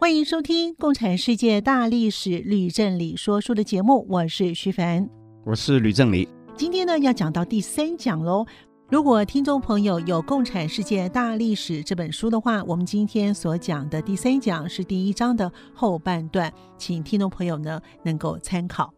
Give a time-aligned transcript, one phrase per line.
[0.00, 5.06] 欢迎收听《共产世界大历史》，吕正理说书的节目，我是徐凡，
[5.44, 6.26] 我是吕正理。
[6.56, 8.46] 今天呢，要讲到第三讲喽。
[8.88, 18.90] 如果听众朋友有《共产世界大历史》这本书的话，我们今天所讲的第三讲是第一章的后半段，请听众朋友呢能够参考。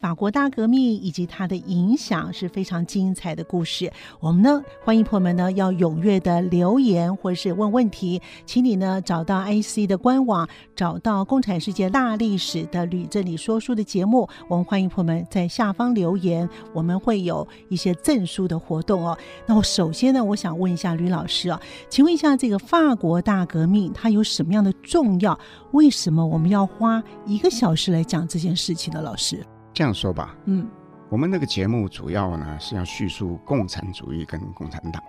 [0.00, 3.90] 法国大革命以及它的影响是非常精彩的故事。
[4.20, 14.28] 我们呢，欢迎朋友们呢要踊跃的留言或者是问问题，请你呢找到 IC 的官网，找到《共产世界大历史》的吕正理说书的节目。
[14.48, 19.16] 我们欢迎朋友们在下方留言，我们会有一些赠书的活动哦。
[19.46, 25.38] 那我首先呢，我想问一下吕老师啊，请问一下这个法国大革命它有什么样的重要？
[25.72, 29.00] 为什么我们要花一个小时来讲这件事情呢？
[29.00, 29.44] 老师？
[29.76, 30.66] 这样说吧，嗯，
[31.10, 35.02] 我们那个节目主要呢是要叙述共产主义跟共产党，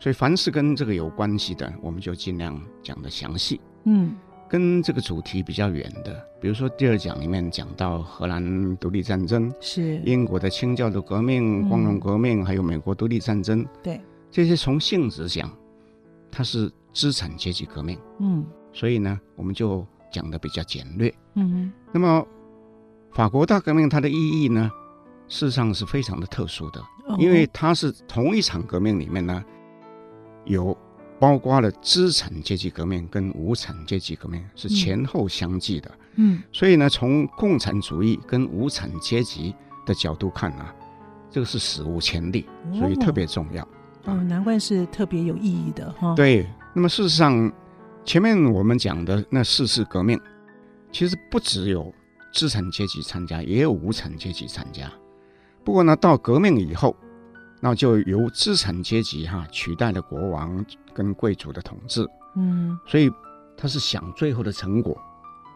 [0.00, 3.60] 所以凡是跟这个有关系的，我们就尽量讲得详细。
[3.84, 4.16] 嗯，
[4.48, 9.98] 跟这个主题比较远的，比如说第二讲里面讲到荷兰独立战争，是。
[9.98, 15.48] 英国的清教徒革命、光荣革命，还有美国独立战争，对，这些从性质讲，
[16.32, 21.14] 它是资产阶级革命，嗯，所以呢，我们就讲的比较简略。
[21.34, 22.26] 嗯，那么。
[23.14, 24.68] 法国大革命它的意义呢，
[25.28, 26.82] 事实上是非常的特殊的，
[27.16, 29.42] 因为它是同一场革命里面呢，
[30.44, 30.76] 有
[31.20, 35.88] 包括了资产阶级革命跟无产阶级革命是前后相继的。
[36.16, 39.54] 嗯，所以呢，从共产主义跟无产阶级
[39.86, 40.74] 的角度看啊，
[41.30, 42.44] 这个是史无前例，
[42.76, 43.62] 所以特别重要。
[44.06, 46.16] 哦，难怪是特别有意义的哈。
[46.16, 47.52] 对，那么事实上，
[48.04, 50.20] 前面我们讲的那四次革命，
[50.90, 51.94] 其实不只有。
[52.34, 54.90] 资产阶级参加，也有无产阶级参加。
[55.64, 56.94] 不过呢，到革命以后，
[57.60, 60.62] 那就由资产阶级哈取代了国王
[60.92, 62.06] 跟贵族的统治。
[62.36, 63.10] 嗯，所以
[63.56, 65.00] 他是想最后的成果，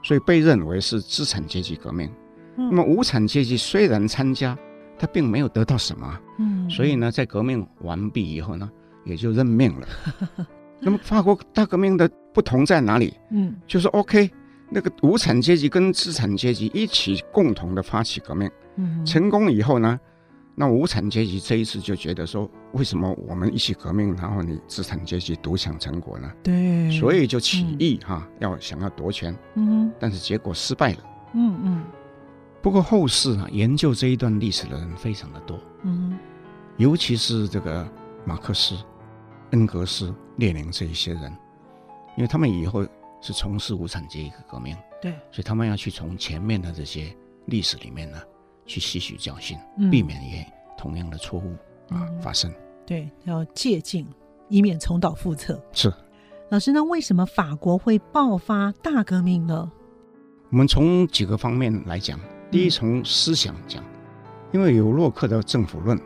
[0.02, 2.08] 所以被认为是资产阶级革命。
[2.56, 4.56] 嗯、那么无产阶级虽然参加，
[4.98, 6.18] 他并没有得到什么。
[6.38, 8.70] 嗯，所以呢，在革命完毕以后呢，
[9.04, 9.88] 也就认命了。
[10.80, 13.12] 那么法国大革命的不同在哪里？
[13.30, 14.30] 嗯，就是 OK。
[14.70, 19.98] 那个无产阶级跟资产阶级一起共同的发起革命，嗯，成功以后呢，
[20.54, 26.30] 那无产阶级这一次就觉得说，为什么我们一起革命，然后你资产阶级独享成果呢？
[26.42, 30.98] 对，所以就起义哈，要想要夺权，嗯，但是结果失败了，
[31.32, 31.84] 嗯嗯。
[32.60, 36.18] 不过后世啊，研究这一段历史的人非常的多，嗯，
[36.76, 37.88] 尤其是这个
[38.26, 38.76] 马克思、
[39.52, 41.32] 恩格斯、列宁这一些人，
[42.16, 42.86] 因为他们以后。
[43.20, 47.14] 是从事无产阶级革命，对，所以他们要去从前面的这些
[47.46, 48.18] 历史里面呢，
[48.64, 50.46] 去吸取教训，嗯、避免也
[50.76, 51.52] 同样的错误
[51.88, 52.52] 啊、嗯、发生。
[52.86, 54.06] 对，要借鉴，
[54.48, 55.60] 以免重蹈覆辙。
[55.72, 55.92] 是，
[56.48, 59.70] 老师，那为什么法国会爆发大革命呢？
[60.50, 62.18] 我们从几个方面来讲，
[62.50, 63.88] 第一，从思想讲，嗯、
[64.52, 65.98] 因为有洛克的政府论，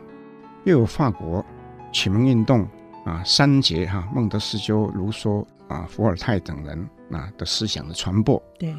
[0.63, 1.45] 又有法国
[1.91, 2.67] 启蒙运动
[3.05, 5.45] 啊，三杰哈，孟德斯鸠、卢梭。
[5.73, 8.75] 啊，伏尔泰等人啊的思想的传播，对，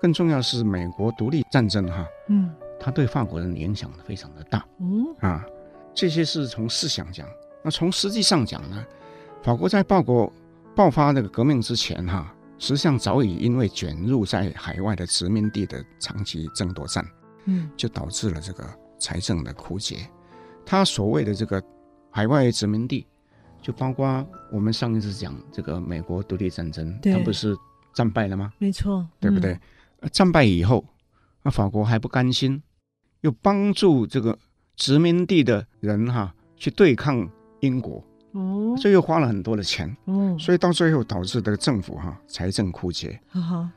[0.00, 5.46] 更重要是美国独立战争哈，嗯，他对法国人影响非常的大，嗯啊，
[5.94, 7.28] 这些是从思想讲，
[7.62, 8.84] 那从实际上讲呢，
[9.40, 10.32] 法国在报国
[10.74, 17.06] 爆发那个革命之前哈，实际上早已因为卷入在海外的殖民地的长期争夺战，
[17.44, 19.98] 嗯，就导致了这个财政的枯竭，
[20.64, 21.62] 他所谓的这个
[22.10, 23.06] 海外殖民地。
[23.62, 24.24] 就包括
[24.56, 27.54] 我们上一次讲这个美国独立战争，对他不是
[27.92, 28.50] 战败了吗？
[28.56, 29.52] 没错，对不对？
[30.00, 30.82] 嗯、战败以后，
[31.42, 32.62] 那法国还不甘心，
[33.20, 34.38] 又帮助这个
[34.74, 37.28] 殖民地的人哈去对抗
[37.60, 38.02] 英国，
[38.32, 43.20] 哦，所以又花了很多的钱，哦，所以到最后导致这个政府哈财政枯竭。
[43.28, 43.68] 好好，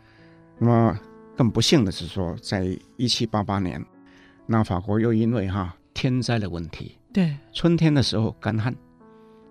[0.59, 0.97] 那么
[1.35, 2.65] 更不幸的是说，在
[2.95, 3.85] 一七八八年，
[4.45, 8.73] 那法国又因为哈天灾的问题，对，春天的时候干旱。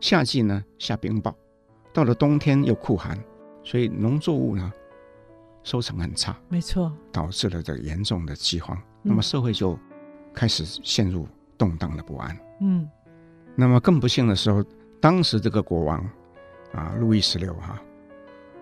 [0.00, 1.35] 夏季呢下冰雹，
[1.93, 3.19] 到了冬天又酷寒，
[3.65, 4.73] 所以农作物呢
[5.62, 8.81] 收成很差，没错，导致了这个严重的饥荒。
[9.03, 9.79] 那么社会就
[10.33, 12.37] 开始陷入动荡的不安。
[12.61, 12.89] 嗯，
[13.55, 14.65] 那么更不幸的时候，
[15.00, 15.99] 当时这个国王
[16.73, 17.83] 啊，路易十六哈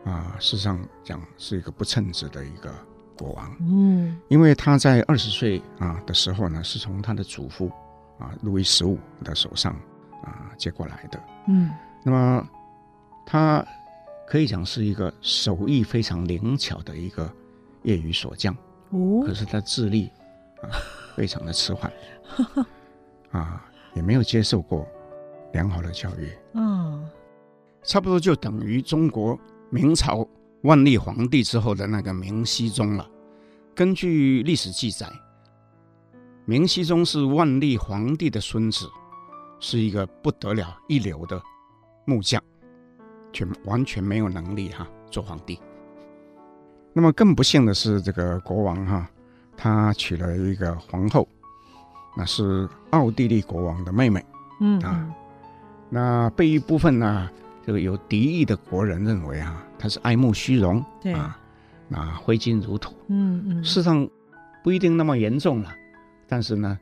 [0.05, 2.73] 啊，事实上讲是一个不称职的一个
[3.19, 3.56] 国王。
[3.61, 7.71] 嗯，因为他在二十岁啊的时候呢，是从他的祖父
[8.19, 9.79] 啊路易十五的手上
[10.26, 11.23] 啊接过来的。
[11.49, 11.70] 嗯，
[12.02, 12.49] 那么
[13.25, 13.64] 他
[14.28, 17.32] 可以讲是一个手艺非常灵巧的一个
[17.82, 18.55] 业余锁匠。
[18.90, 20.11] 哦，可是他智力
[20.61, 20.69] 啊
[21.14, 21.93] 非常的迟缓，
[23.31, 23.64] 啊
[23.94, 24.87] 也没有接受过
[25.52, 26.31] 良好的教育。
[26.55, 27.08] 嗯，
[27.82, 29.38] 差不多就等于中国
[29.70, 30.26] 明朝
[30.62, 33.08] 万历皇帝之后的那个明熹宗了。
[33.75, 35.11] 根据历史记载，
[36.44, 38.88] 明熹宗是万历皇帝的孙子，
[39.61, 41.41] 是一个不得了一流的
[42.05, 42.43] 木匠，
[43.32, 45.61] 却完全没有能力哈、啊、做皇帝。
[46.93, 49.11] 那么更不幸的是，这个国王哈、啊，
[49.56, 51.29] 他娶了一个皇后，
[52.17, 54.25] 那是奥地利国王的妹妹。
[54.61, 55.14] 嗯啊，
[55.91, 57.31] 那被一部分呢，
[57.64, 61.38] 这个有敌意的国人认为啊，他是爱慕虚荣，对啊，
[61.88, 62.94] 那挥金如土。
[63.08, 64.08] 嗯嗯，事实上
[64.64, 65.70] 不一定那么严重了，
[66.26, 66.79] 但是呢，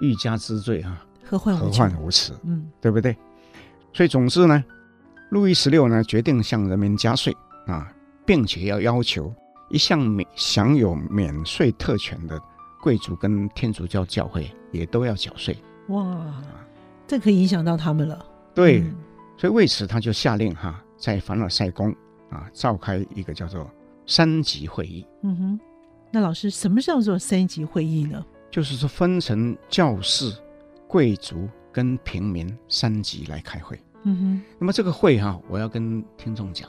[0.00, 2.32] 欲加之罪啊，何患何患无辞？
[2.44, 3.16] 嗯，对不对？
[3.92, 4.64] 所以总之呢，
[5.30, 7.36] 路易十六呢决定向人民加税
[7.66, 7.92] 啊，
[8.24, 9.32] 并且要要求。
[9.70, 12.40] 一向免享有免税特权的
[12.80, 15.54] 贵族跟天主教教会也都要缴税。
[15.88, 16.42] 哇，
[17.06, 18.24] 这可以影响到他们了。
[18.54, 18.94] 对，嗯、
[19.36, 21.94] 所以为此他就下令哈，在凡尔赛宫
[22.30, 23.70] 啊召开一个叫做
[24.06, 25.06] 三级会议。
[25.22, 25.60] 嗯哼，
[26.10, 28.24] 那老师，什么叫做三级会议呢？
[28.50, 30.32] 就是说分成教士、
[30.88, 33.78] 贵族跟平民三级来开会。
[34.02, 36.68] 嗯哼，那么这个会哈，我要跟听众讲，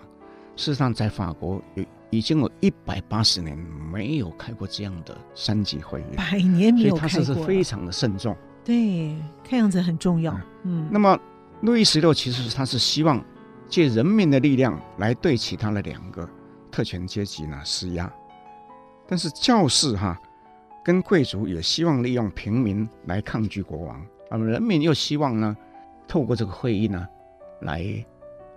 [0.55, 1.83] 事实上在法国有。
[2.11, 8.35] 已经有一百八十年没有开过这样的三级会议，百年没有开过，所以他是非常的慎重。
[8.65, 10.35] 对，看样子很重要。
[10.63, 11.15] 嗯，那么
[11.61, 13.23] 路易十六其实他是希望
[13.67, 16.27] 借人民的力量来对其他的两个
[16.71, 18.11] 特权阶级呢施压，
[19.07, 20.19] 但是教士哈
[20.83, 25.55] 跟贵族也希望利用平民来抗拒国王，那么人民又希望呢
[26.07, 27.07] 透过这个会议呢
[27.61, 27.83] 来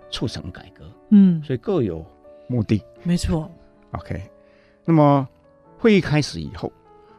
[0.09, 0.85] 促成改革。
[1.09, 2.05] 嗯，所以各有。
[2.49, 3.49] 目的没错
[3.91, 4.21] ，OK。
[4.83, 5.27] 那么
[5.79, 6.71] 会议开始以后，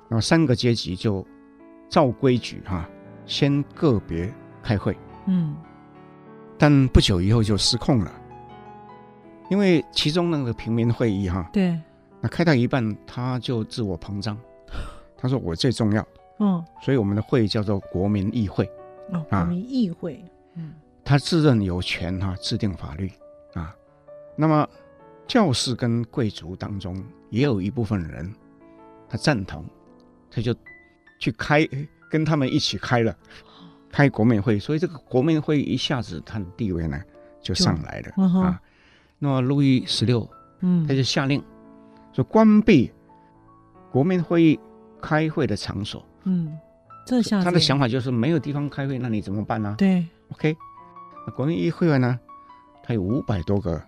[0.06, 1.26] 那么三个阶级就
[1.88, 2.90] 照规矩哈、啊，
[3.24, 4.94] 先个别开会。
[5.26, 5.56] 嗯，
[6.58, 8.12] 但不久以后就失控了，
[9.50, 11.80] 因为其中那个平民会议哈、啊，对，
[12.20, 14.38] 那开到一半他就自我膨胀，
[15.24, 16.06] 他说我最重要，
[16.38, 18.70] 嗯，所以我们的会议叫做国民议会，
[19.10, 20.22] 哦，国民议会，
[20.54, 23.10] 嗯，他自认有权哈、啊、制定法律
[23.54, 23.74] 啊，
[24.36, 24.68] 那么。
[25.26, 28.30] 教士跟贵族当中也有一部分人，
[29.08, 29.64] 他赞同，
[30.30, 30.54] 他就
[31.18, 31.66] 去开，
[32.10, 33.16] 跟他们一起开了
[33.90, 37.00] 开国民会，所以这个国民会一下子他的地位呢
[37.40, 38.60] 就上来了、嗯、啊。
[39.18, 40.28] 那么路易十六，
[40.60, 41.42] 嗯，他就下令
[42.12, 42.92] 说关闭
[43.90, 44.60] 国民会议
[45.04, 46.02] 开会的场所。
[46.24, 46.58] 嗯，
[47.06, 49.74] 这下他的想法就是没有地方开会，那你怎么办呢？
[49.76, 50.56] 对，OK，
[51.26, 52.18] 那国民议会呢，
[52.82, 53.82] 他有五百多个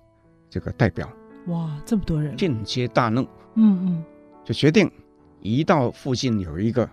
[0.51, 1.09] 这个代表。
[1.47, 2.37] 哇，这么多人！
[2.37, 3.23] 尽皆大怒，
[3.55, 4.05] 嗯嗯，
[4.45, 4.91] 就决定
[5.41, 6.87] 移到附近有一个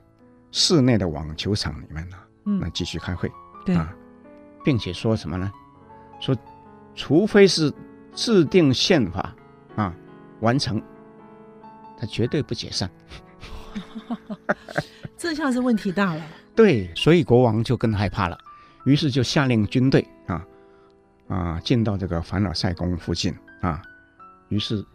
[0.52, 3.30] 室内的网球场里面呢，嗯，那继续开会，
[3.66, 3.94] 对啊，
[4.64, 5.52] 并且说什么呢？
[6.22, 6.34] 说，
[6.96, 7.74] 除非是
[8.14, 9.36] 制定宪法
[9.76, 9.94] 啊
[10.40, 10.82] 完成，
[11.98, 12.90] 他绝对不解散。
[15.18, 16.22] 这下是问题大了。
[16.56, 18.38] 对，所以国王就更害怕了，
[18.86, 20.46] 于是就下令军队啊
[21.28, 23.82] 啊进到这个凡尔赛宫附近啊。
[24.50, 24.86] 于是，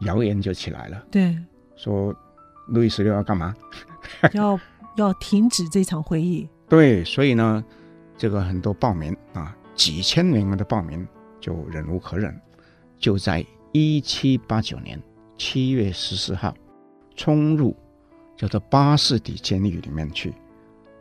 [0.00, 1.00] 谣言就起来了。
[1.10, 1.38] 对，
[1.76, 2.14] 说
[2.68, 3.54] 路易十六要干嘛？
[4.32, 4.58] 要
[4.96, 6.48] 要停止这场会议。
[6.68, 7.64] 对，所以呢，
[8.16, 11.06] 这个很多暴民啊，几千名的暴民
[11.38, 12.34] 就忍无可忍，
[12.98, 15.00] 就在一七八九年
[15.36, 16.52] 七月十四号，
[17.14, 17.76] 冲入
[18.36, 20.34] 叫做巴士底监狱里面去，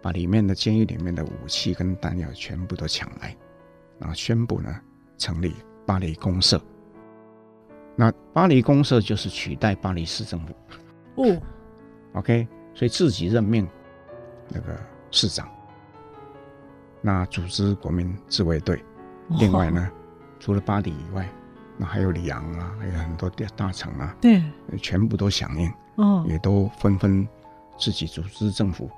[0.02, 3.36] 把里面的监狱里面的武器跟弹药全部都抢来，
[4.00, 4.74] 然后宣布呢，
[5.18, 6.62] 成立巴黎公社。
[7.96, 10.54] 那巴黎公社就是取代巴黎市政府，
[11.16, 11.42] 哦
[12.13, 13.68] ，OK，所以自己任命
[14.50, 14.75] 那个
[15.12, 15.48] 市长，
[17.02, 18.84] 那组织国民自卫队，
[19.40, 19.92] 另外呢，
[20.40, 21.30] 除了巴黎以外，
[21.78, 24.42] 那还有里昂啊，还有很多大城啊，对，
[24.82, 27.28] 全部都响应，哦，也都纷纷
[27.78, 28.90] 自己组织政府，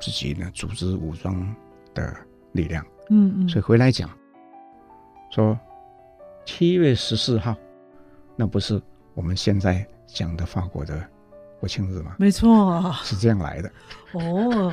[0.00, 1.54] 自己呢组织武装
[1.94, 2.14] 的
[2.52, 4.10] 力量，嗯嗯，所以回来讲，
[5.30, 5.58] 说
[6.44, 7.54] 七月十四号。
[8.34, 8.80] 那不是
[9.14, 11.06] 我们现在讲的法国的
[11.60, 12.16] 国庆日吗？
[12.18, 13.70] 没错，是这样来的。
[14.12, 14.72] 哦，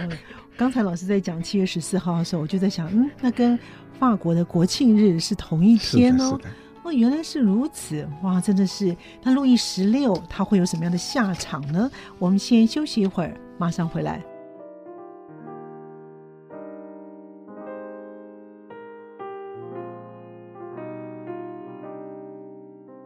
[0.57, 3.59] 刚才老师在讲七月十四号的时候，我就在想，嗯，那跟
[3.99, 6.39] 法国的国庆日是同一天哦。
[6.83, 8.95] 哦，原来是如此，哇，真的是。
[9.21, 11.91] 那路易十六他会有什么样的下场呢？
[12.17, 14.23] 我们先休息一会儿，马上回来。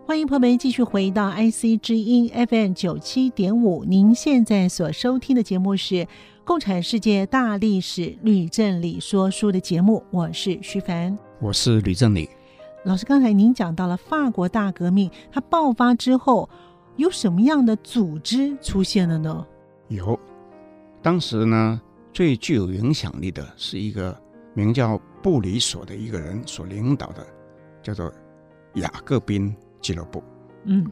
[0.06, 5.96] 欢迎朋友们继续回到 IC 之音 FM 九七点五，您现在所收听的节目是
[6.46, 12.30] 《共产世界大历史吕振理说书》的节目，我是徐凡，我是吕振理。
[12.84, 16.50] 老师，刚才您讲到了法国大革命，它爆发之后
[16.96, 19.46] 有什么样的组织出现了呢？
[19.88, 20.20] 有，
[21.02, 24.16] 当时呢最具有影响力的是一个
[24.54, 27.26] 名叫布里索的一个人所领导的，
[27.82, 28.12] 叫做
[28.76, 29.56] 雅各宾。
[29.84, 30.24] 俱乐部，
[30.64, 30.90] 嗯，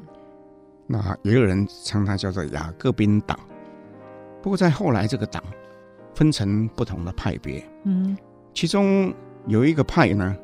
[0.86, 3.40] 那也有人称它叫做雅各宾党。
[4.42, 5.42] 不过在后来，这个党
[6.14, 8.18] 分成不同的派别，嗯，
[8.54, 9.14] 其中
[9.48, 10.36] 有一个派呢，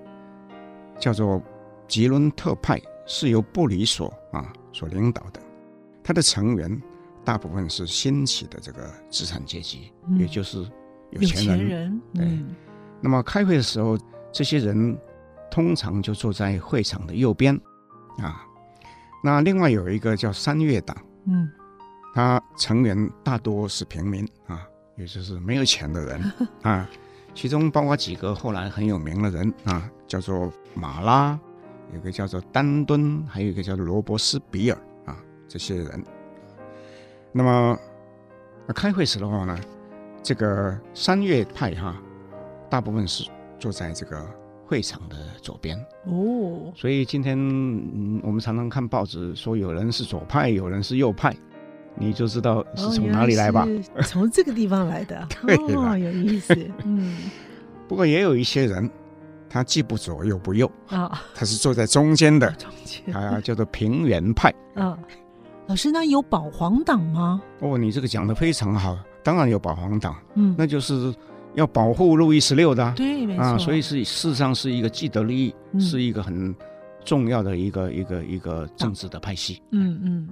[0.99, 1.41] 叫做
[1.87, 5.41] 吉伦特派，是由布里索啊所领导的。
[6.03, 6.81] 他的成员
[7.25, 10.59] 大部分是新起的这个资产阶级，嗯、也就是
[11.11, 11.57] 有钱人。
[11.57, 12.55] 钱人对、嗯，
[13.01, 13.97] 那么开会的时候，
[14.31, 14.97] 这些人
[15.51, 17.53] 通常就坐在会场的右边。
[18.19, 18.45] 啊，
[19.23, 21.49] 那另外有一个叫三月党，嗯，
[22.15, 24.65] 他成员大多是平民啊，
[24.97, 26.31] 也就是没有钱的人
[26.63, 26.89] 啊，
[27.37, 31.39] 其中包括几个后来很有名的人啊，叫做马拉，
[31.93, 35.15] 有个叫做丹顿，还有一个叫做罗伯斯比尔啊，
[35.47, 36.03] 这些人。
[37.31, 37.77] 那么
[38.65, 39.55] 那开会时的话呢，
[40.23, 42.01] 这个三月派哈、啊，
[42.71, 43.29] 大部分是
[43.59, 44.27] 坐在这个。
[44.69, 45.77] 会场的左边
[46.07, 51.33] 哦，所以今天嗯，我们常常看报纸说有人是左派，有人是右派，
[51.99, 53.67] 你就知道是从哪里来吧？
[53.95, 56.55] 哦、从这个地方来的， 对哦，有意思。
[56.85, 57.17] 嗯，
[57.87, 58.89] 不过也有一些人，
[59.49, 64.99] 他既不左又不右啊、哦， 他是坐在中间的，中间啊，叫做平原派啊、哦。
[65.67, 67.41] 老师，那有保皇党吗？
[67.59, 71.13] 哦，你这个讲的非常好，当然有保皇党，嗯，那就是。
[71.53, 76.55] 要保护路易十六的，对，没错啊，所以是事实上是一个既得利益，嗯，是一个很
[77.03, 79.59] 重要的一个一个一个政治的派系。
[79.71, 80.29] 嗯嗯，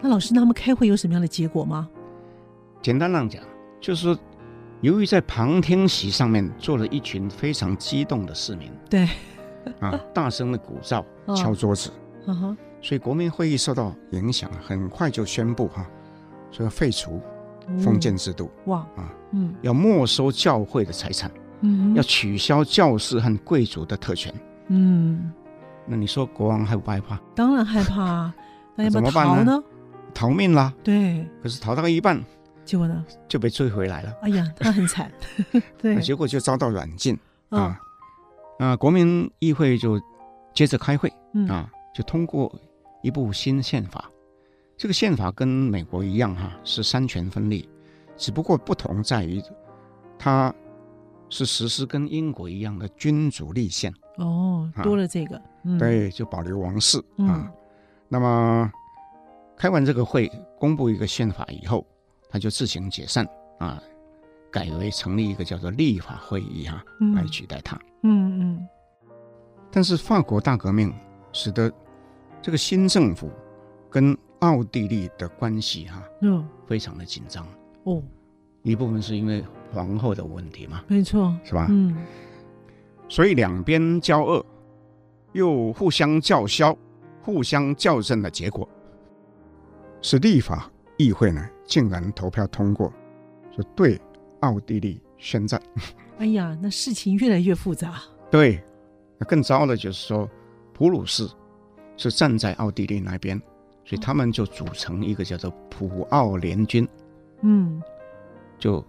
[0.00, 1.88] 那老师，那他们开会有什么样的结果吗？
[2.82, 3.42] 简单来讲，
[3.80, 4.18] 就是说，
[4.80, 9.08] 由于在旁听席上面坐了一群非常激动的市民，对，
[9.80, 11.90] 啊， 大声的鼓噪、敲桌子，
[12.26, 15.86] 哦，所以国民会议受到影响，很快就宣布哈，
[16.50, 17.20] 说要废除。
[17.84, 18.78] 封建制度哇。
[18.96, 24.32] 啊，嗯，要没收教会的财产，嗯，要取消教士和贵族的特权，
[24.68, 25.30] 嗯，
[25.86, 27.20] 那你说国王害不害怕？
[27.34, 28.32] 当然害怕，
[28.74, 29.62] 那要怎么办呢？
[30.18, 30.74] 逃命啦！
[30.82, 32.20] 对，可是逃到一半，
[32.64, 33.04] 结果呢？
[33.28, 34.12] 就被追回来了。
[34.22, 35.12] 哎呀，他很惨，
[35.78, 37.16] 对，结果就遭到软禁、
[37.50, 37.80] 哦、啊。
[38.58, 40.00] 那国民议会就
[40.52, 42.52] 接着开会、嗯、啊，就通过
[43.00, 44.10] 一部新宪法。
[44.76, 47.68] 这个宪法跟美国一样哈，是三权分立，
[48.16, 49.40] 只不过不同在于，
[50.18, 50.52] 它
[51.28, 55.40] 是实施跟英国一样的君主立宪哦，多了这个，
[55.78, 57.52] 对，就保留王室、嗯、啊。
[58.08, 58.68] 那么
[59.58, 61.84] 开完这个会，公布一个宪法以后，
[62.30, 63.26] 他就自行解散
[63.58, 63.82] 啊，
[64.52, 67.76] 改为成立一个叫做立法会议哈、嗯，来取代它。
[68.04, 68.68] 嗯嗯。
[69.70, 70.94] 但是法国大革命
[71.32, 71.70] 使得
[72.40, 73.30] 这个新政府
[73.90, 77.46] 跟奥地利的关系哈，嗯，非常的紧张
[77.82, 78.00] 哦。
[78.62, 81.66] 一部分是因为皇后的问题嘛，没错，是吧？
[81.68, 81.96] 嗯，
[83.08, 84.44] 所以两边交恶，
[85.32, 86.76] 又互相叫嚣、
[87.22, 88.68] 互相校正的结果，
[90.00, 92.92] 是立法议会呢竟然投票通过，
[93.54, 94.00] 说对
[94.40, 95.60] 奥地利宣战。
[96.18, 98.00] 哎呀，那事情越来越复杂。
[98.30, 98.62] 对，
[99.18, 100.28] 那更糟的就是说，
[100.72, 101.28] 普鲁士
[101.96, 103.40] 是站在奥地利那边。
[103.84, 106.86] 所以他们就组成一个叫做普奥联军，
[107.40, 107.82] 嗯，
[108.58, 108.84] 就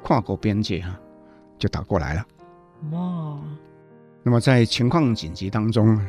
[0.00, 0.96] 跨过边界哈，
[1.58, 2.24] 就打过来了。
[2.92, 3.40] 哇！
[4.22, 6.00] 那么在情况紧急当中，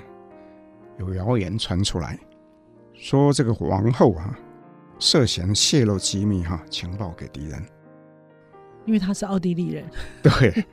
[0.99, 2.19] 有谣言传出来，
[2.93, 4.37] 说这个王后啊
[4.99, 7.63] 涉嫌泄露机密哈情报给敌人，
[8.85, 9.85] 因为他是奥地利人。
[10.23, 10.65] 对，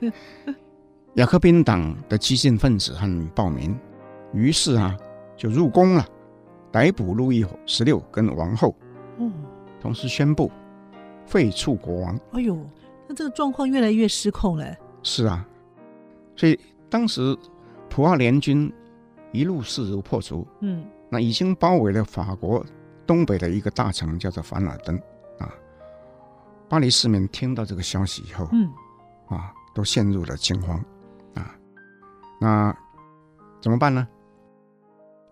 [1.15, 3.75] 雅克宾党的激进分子和暴民，
[4.33, 4.97] 于是啊
[5.35, 6.05] 就入宫了。
[6.71, 8.75] 逮捕路易十六跟王后，
[9.19, 9.31] 哦，
[9.79, 10.51] 同时宣布
[11.23, 12.19] 废黜国王。
[12.31, 12.57] 哎呦，
[13.07, 14.75] 那这个状况越来越失控了。
[15.03, 15.47] 是啊，
[16.35, 17.37] 所以当时
[17.91, 18.73] 普奥联军
[19.31, 22.65] 一路势如破竹，嗯，那已经包围了法国
[23.05, 24.95] 东北的一个大城，叫做凡尔登
[25.39, 25.49] 啊。
[26.69, 28.69] 巴黎市民听到这个消息以后，嗯，
[29.27, 30.77] 啊，都陷入了惊慌
[31.35, 31.55] 啊。
[32.39, 32.75] 那
[33.61, 34.07] 怎么办呢？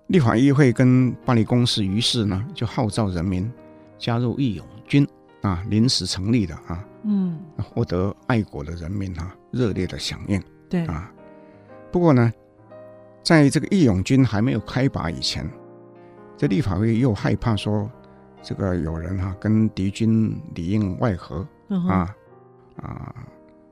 [0.08, 3.50] 立法议会跟巴黎公司于是呢就号召人民
[3.98, 5.08] 加入义勇军
[5.42, 11.10] 啊，临时成立的啊，嗯，获得爱国的人民啊热烈的响应，对啊。
[11.92, 12.32] 不过呢，
[13.24, 15.50] 在这个义勇军还没有开拔以前，
[16.42, 17.88] 这立法会又害怕说
[18.42, 22.16] 这个有人哈、啊、跟敌军里应外合、嗯、啊
[22.78, 23.16] 啊，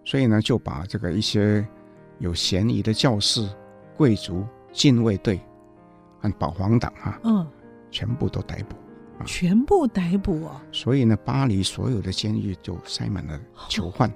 [0.06, 1.68] 所以呢就把这个一些
[2.20, 3.50] 有嫌疑的教士、
[3.98, 5.42] 贵族、禁卫队
[6.20, 7.48] 和保皇党哈、啊，嗯，
[7.90, 8.76] 全部都逮捕，
[9.18, 10.62] 啊、全部逮捕啊。
[10.72, 14.08] 所以呢，巴黎所有的监狱就塞满了囚犯，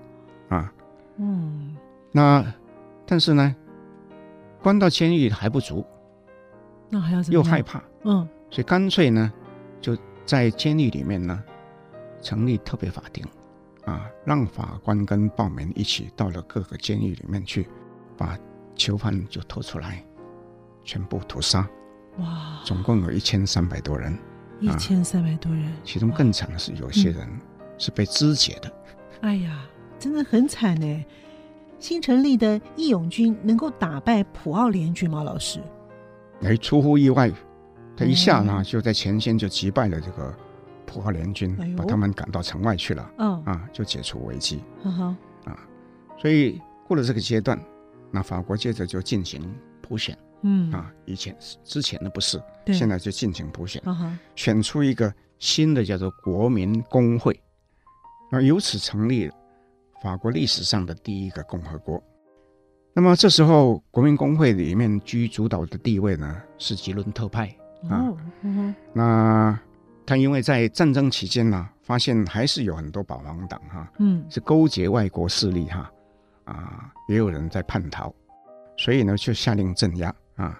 [0.49, 0.73] 哦、啊，
[1.17, 1.75] 嗯，
[2.11, 2.45] 那
[3.07, 3.55] 但是呢。
[4.61, 5.83] 关到监狱还不足，
[6.87, 7.33] 那还要怎么？
[7.33, 9.33] 又害怕，嗯，所以干脆呢，
[9.81, 11.43] 就在监狱里面呢，
[12.21, 13.25] 成立特别法庭，
[13.83, 17.67] 啊，让法官跟暴民一起到了各个监狱里面去，
[18.15, 18.37] 把
[18.75, 20.05] 囚犯就拖出来，
[20.83, 21.67] 全部屠杀。
[22.19, 22.61] 哇！
[22.63, 24.15] 总共有一千三百多人，
[24.59, 27.27] 一千三百多人，啊，其中更惨的是有些人
[27.79, 28.69] 是被肢解的。
[28.69, 29.65] 嗯、哎呀，
[29.97, 31.05] 真的很惨呢。
[31.79, 35.23] 新成立的义勇军能够打败普奥联军吗？
[35.23, 35.59] 老师？
[36.43, 37.31] 哎，出乎意外，
[37.95, 40.35] 他一下呢就在前线就击败了这个
[40.85, 43.11] 普奥联军，哎、把他们赶到城外去了。
[43.17, 44.63] 嗯、哦，啊，就解除危机。
[44.83, 45.59] 嗯哼，啊，
[46.17, 47.59] 所以过了这个阶段，
[48.11, 49.41] 那法国接着就进行
[49.81, 50.17] 普选。
[50.41, 53.81] 嗯，啊，以前之前的不是，现在就进行普选。
[53.85, 57.39] 嗯哼，选出一个新的叫做国民工会，
[58.31, 59.31] 那由此成立。
[60.01, 62.03] 法国历史上的第一个共和国。
[62.93, 67.55] 那么这时候，国民工会里面居主导的地位呢，是吉伦特派
[67.89, 68.13] 啊。
[68.41, 69.59] 嗯、那
[70.05, 75.91] 他因为在战争期间呢，发现还是有很多保皇党哈，嗯，是勾结外国势力哈，
[76.45, 78.13] 啊，也有人在叛逃，
[78.77, 80.59] 所以呢，就下令镇压啊。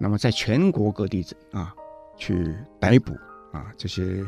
[0.00, 1.74] 那么在全国各地啊，
[2.16, 3.12] 去逮捕
[3.52, 4.24] 啊这些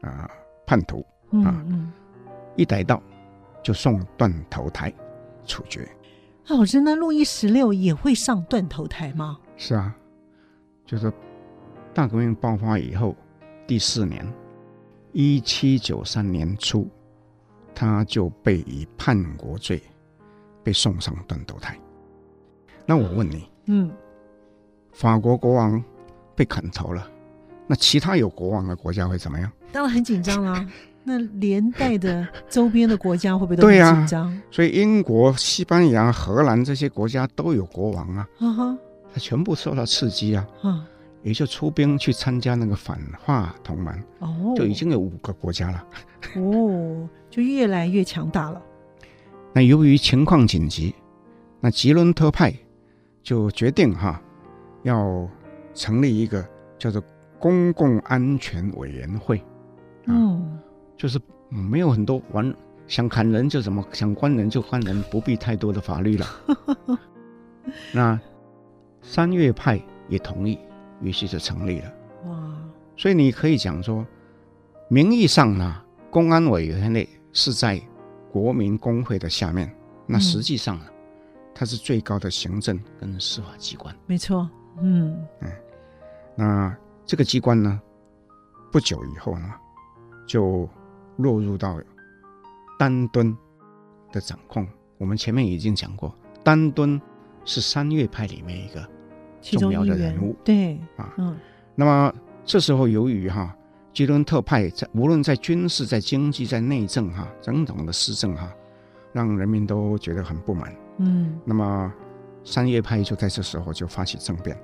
[0.00, 0.30] 啊
[0.66, 1.04] 叛徒
[1.44, 1.92] 啊，嗯、
[2.56, 3.02] 一逮到。
[3.64, 4.92] 就送断头台
[5.46, 5.88] 处决。
[6.48, 9.38] 老师，那路易十六也会上断头台吗？
[9.56, 9.94] 是啊，
[10.84, 11.12] 就是
[11.94, 13.14] 大革命爆发以后
[13.66, 14.26] 第四年，
[15.12, 16.88] 一七九三年初，
[17.74, 19.82] 他就被以叛国罪
[20.64, 21.78] 被送上断头台。
[22.86, 23.90] 那我问你，嗯，
[24.92, 25.82] 法国国王
[26.34, 27.06] 被砍头了，
[27.66, 29.50] 那其他有国王的国家会怎么样？
[29.70, 30.66] 当然很紧张啦。
[31.04, 34.30] 那连带的周边的国家会不会都很紧张？
[34.30, 38.78] 对啊，所以英国、西班牙、荷兰这些国家都有国王啊，他、uh huh.
[39.16, 40.80] 全部受到刺激啊，uh huh.
[41.22, 44.56] 也就出兵去参加那个反华同盟，oh.
[44.56, 45.86] 就已经有五个国家了，
[46.36, 48.60] 哦，oh, 就越来越强大了。
[49.54, 50.94] 那由于情况紧急，
[51.60, 52.52] 那吉伦特派
[53.22, 54.20] 就决定哈，
[54.82, 55.28] 要
[55.74, 56.44] 成立一个
[56.78, 57.02] 叫做
[57.38, 59.40] 公共安全委员会，
[60.06, 60.38] 嗯。
[60.38, 60.62] Uh.
[60.94, 62.54] 就是没有很多玩，
[62.86, 66.26] 想砍人就怎么，想关人就关人，不必太多的法律了。
[67.92, 68.20] 那
[69.00, 70.56] 三月派也同意，
[71.02, 71.92] 于是就成立了。
[72.26, 72.58] 哇！
[72.96, 74.06] 所以你可以讲说，
[74.88, 77.80] 名义上呢，公安委员会是在
[78.30, 79.70] 国民公会的下面，
[80.06, 80.86] 那实际上呢，
[81.54, 83.94] 它是最高的行政跟司法机关。
[84.06, 84.48] 没错。
[84.80, 85.52] 嗯嗯。
[86.36, 87.80] 那这个机关呢，
[88.70, 89.52] 不久以后呢，
[90.26, 90.68] 就。
[91.18, 91.78] 落入到
[92.78, 93.36] 丹敦
[94.10, 94.66] 的掌控。
[94.96, 96.12] 我们前面已经讲过，
[96.42, 97.00] 丹敦
[97.44, 98.88] 是三月派里面一个
[99.42, 100.34] 重要的人物。
[100.44, 101.36] 对啊，嗯。
[101.74, 103.54] 那么这时候，由于哈
[103.92, 108.52] 吉伦特派在无论在军事、在经济、在内政哈种种的施政哈，
[109.12, 110.74] 让人民都觉得很不满。
[110.98, 111.38] 嗯。
[111.44, 111.92] 那么
[112.44, 114.56] 三月派就在这时候就发起政变，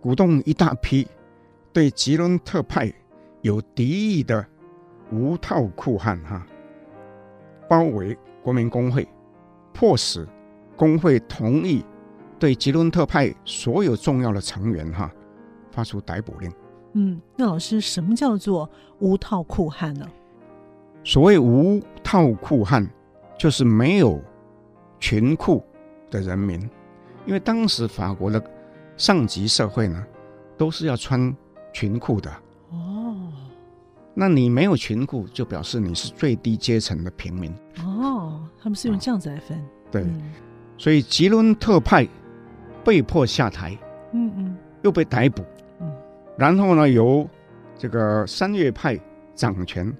[0.00, 1.06] 鼓动一大批
[1.72, 2.92] 对吉伦特派
[3.42, 4.46] 有敌意的。
[5.12, 6.44] 无套酷汉哈，
[7.68, 9.06] 包围国民工会，
[9.72, 10.26] 迫使
[10.76, 11.84] 工会同意
[12.38, 15.10] 对吉伦特派所有重要的成员哈
[15.70, 16.52] 发出逮捕令。
[16.94, 18.68] 嗯，那老师，什么叫做
[19.00, 20.06] 无套酷汉呢？
[21.02, 22.88] 所谓无套酷汉，
[23.38, 24.22] 就是没有
[25.00, 25.62] 裙裤
[26.10, 26.60] 的人民，
[27.26, 28.42] 因为当时法国的
[28.96, 30.06] 上级社会呢，
[30.56, 31.34] 都是要穿
[31.72, 32.30] 裙裤的。
[32.70, 33.16] 哦
[34.16, 37.52] 那你没有裙裤，就表示你是最低阶层的平民。
[37.84, 39.58] 哦，他们是用这样子来分。
[39.58, 40.32] 哦、对，嗯、
[40.78, 42.08] 所以吉伦特派
[42.84, 43.76] 被迫下台，
[44.12, 45.42] 嗯嗯，又被逮捕，
[45.80, 45.90] 嗯，
[46.36, 47.28] 然后呢，由
[47.76, 48.98] 这个三月派
[49.34, 49.92] 掌权，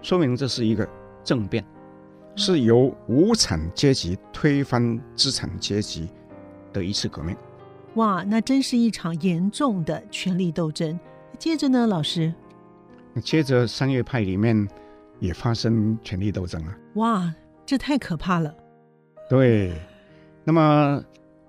[0.00, 0.88] 说明这是一个
[1.22, 6.08] 政变，嗯、是由无产阶级推翻资产阶级
[6.72, 7.36] 的一次革命。
[7.96, 10.98] 哇，那真是一场严重的权力斗争。
[11.38, 12.32] 接着呢，老师，
[13.22, 14.66] 接着三月派里面
[15.18, 16.72] 也发生权力斗争了。
[16.94, 17.32] 哇，
[17.66, 18.54] 这太可怕了。
[19.28, 19.72] 对，
[20.44, 21.02] 那么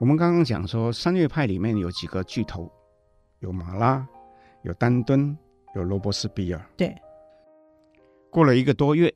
[0.03, 2.69] 我们刚刚讲说，三月派里面有几个巨头，
[3.39, 4.05] 有马拉，
[4.63, 5.33] 有丹顿，
[5.75, 6.61] 有罗伯斯比尔。
[6.75, 6.93] 对，
[8.29, 9.09] 过了一个多月，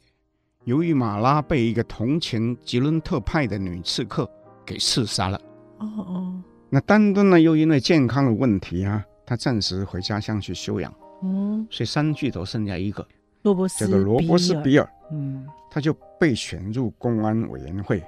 [0.64, 4.32] 由于马拉被一个同情吉伦特派的女刺客
[4.66, 5.38] 给刺杀了。
[5.80, 10.94] 哦哦，那丹顿呢，又因为健康的问题啊，他暂时回家乡去休养。
[11.22, 13.06] 嗯，所以三巨头剩下一个，
[13.42, 14.90] 罗伯斯，这个罗伯斯比尔。
[15.12, 18.02] 嗯，他就被选入公安委员会。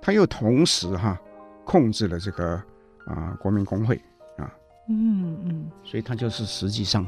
[0.00, 1.20] 他又同时哈
[1.64, 2.62] 控制了这个
[3.06, 3.96] 啊国民工会
[4.38, 4.52] 啊，
[4.88, 7.06] 嗯嗯，所以他就是实际上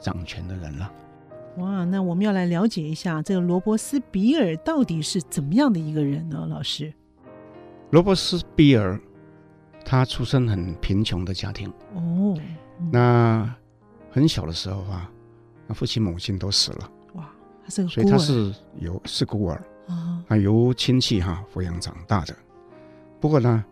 [0.00, 0.92] 掌权的人了。
[1.58, 6.46] 哇，那我们要来了解一下这个罗伯斯比尔到底是怎么样的一个人呢？
[6.48, 6.92] 老师，
[7.90, 8.98] 罗伯斯比尔
[9.84, 11.68] 他出身很贫穷的家庭。
[11.94, 12.34] 哦，
[12.78, 13.54] 嗯、那
[14.10, 15.10] 很小的时候啊，
[15.66, 17.28] 那父亲母亲都死了，哇，
[17.62, 19.62] 他是个所以他是有是孤儿。
[19.88, 22.34] 啊，他由亲戚哈抚养长大的，
[23.20, 23.62] 不过呢，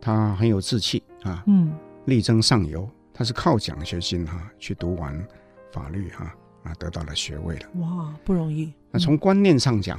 [0.00, 1.72] 他很有志气啊，嗯，
[2.06, 2.88] 力争上游。
[3.12, 5.26] 他是靠奖学金哈去读完
[5.72, 6.32] 法律哈
[6.62, 7.66] 啊，得到了学位了。
[7.80, 8.72] 哇，不容易。
[8.90, 9.98] 那从观念上讲，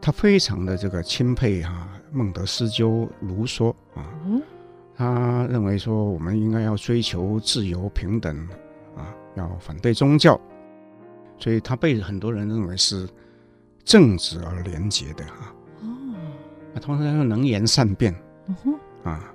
[0.00, 4.08] 他非常的这个钦佩哈孟德斯鸠、卢梭啊，
[4.96, 8.36] 他认为说我们应该要追求自由平等
[8.96, 10.40] 啊，要反对宗教，
[11.38, 13.08] 所以他被很多人认为是。
[13.82, 15.88] 正直而廉洁的啊，哦，
[16.74, 18.14] 那同时他又能言善辩，
[18.46, 19.32] 嗯哼，啊，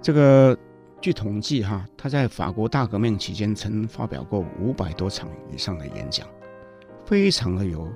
[0.00, 0.56] 这个
[1.00, 6.26] 据统计哈，他在法国大革命期间曾发表过五百多场以上的演讲，
[7.04, 7.88] 非常的有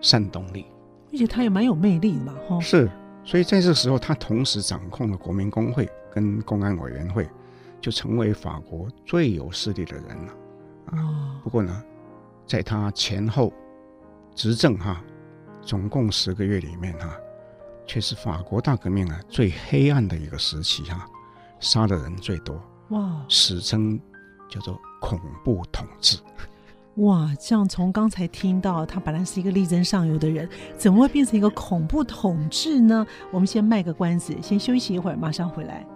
[0.00, 0.66] 煽动力，
[1.12, 2.90] 而且他也蛮有魅力的嘛，哈，是，
[3.24, 7.28] 所以在这个时候，他同时掌控了国民工会跟公安委员会，
[7.80, 10.32] 就成为法国最有势力的人了，
[10.92, 11.82] 啊，不过呢，
[12.46, 13.52] 在他前后
[14.34, 15.02] 执政哈。
[15.62, 17.16] 总共十个月里面哈、啊，
[17.86, 21.06] 却是法国大革命啊最黑暗的一个时期哈、啊，
[21.60, 23.98] 杀的人最多哇，史称
[24.48, 26.18] 叫做恐怖统治。
[26.96, 33.06] 哇，这样从刚才听到他本来是一个力争上游的人，怎么会变成一个恐怖统治呢？
[33.30, 35.86] 我们先卖个关子，先休息一会儿，马上回来。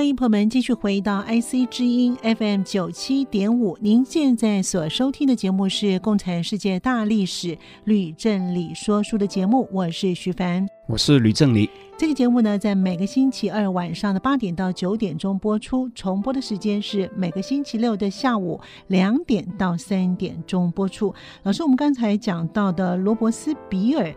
[0.00, 11.68] 欢迎朋友们继续回到 IC 之音 FM 九七点五，您现在所收听的节目是《共产世界大历史吕正理说书》的节目，我是徐凡，我是吕正理。
[11.98, 21.14] 这个节目呢，在每个星期二晚上的八点到九点钟播出，重播的时间是每个星期六的下午两点到三点钟播出。
[21.42, 24.14] 老师，我们刚才讲到的罗伯斯比尔。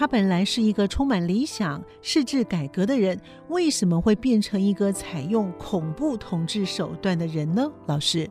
[0.00, 7.70] 他本来是一个充满理想、誓志改革的人，为什么会变成一个采用恐怖统治手段的人呢？
[7.84, 8.26] 老师，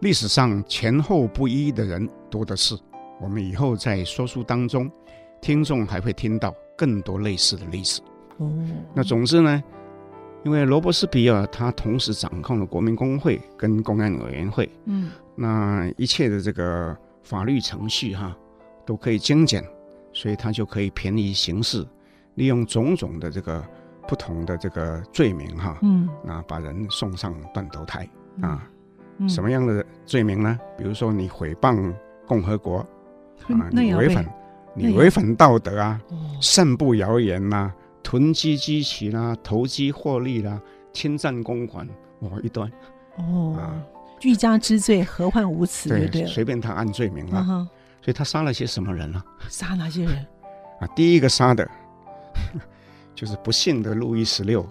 [0.00, 2.76] 历史上前后不一的人多的是，
[3.20, 4.90] 我们以后在说书当中，
[5.40, 8.02] 听众还会听到更多类似的历史。
[8.38, 8.52] 哦，
[8.92, 9.62] 那总之呢，
[10.44, 18.36] 因为罗伯斯比尔他同时掌控了国民工会跟公安委员会，嗯，那一切的这个法律程序哈，
[18.84, 19.64] 都可以精简。
[20.14, 21.86] 所以他就可以便宜行事，
[22.36, 23.62] 利用种种的这个
[24.08, 28.08] 不同的这个罪名哈，嗯，那把人送上断头台
[28.40, 28.66] 啊，
[29.18, 30.58] 嗯、什么样的罪名呢？
[30.78, 31.92] 比如说你诽谤
[32.26, 32.78] 共和国
[33.48, 34.24] 啊，你违反
[34.74, 36.00] 你违反道德啊，
[36.40, 37.72] 散布谣言呐，
[38.02, 40.60] 囤积机器啦，投机获利啦，
[40.92, 41.86] 侵占公款，
[42.20, 42.70] 哦，一段
[43.16, 43.82] 哦，啊，
[44.22, 45.88] 欲加之罪，何患无辞？
[45.88, 47.68] 对，随便他按罪名了。
[48.04, 49.22] 嗯所以他杀了些什么人呢？
[49.48, 50.14] 杀哪些人？
[50.78, 51.66] 啊，第一个杀的，
[53.16, 54.62] 就是不幸的路易十六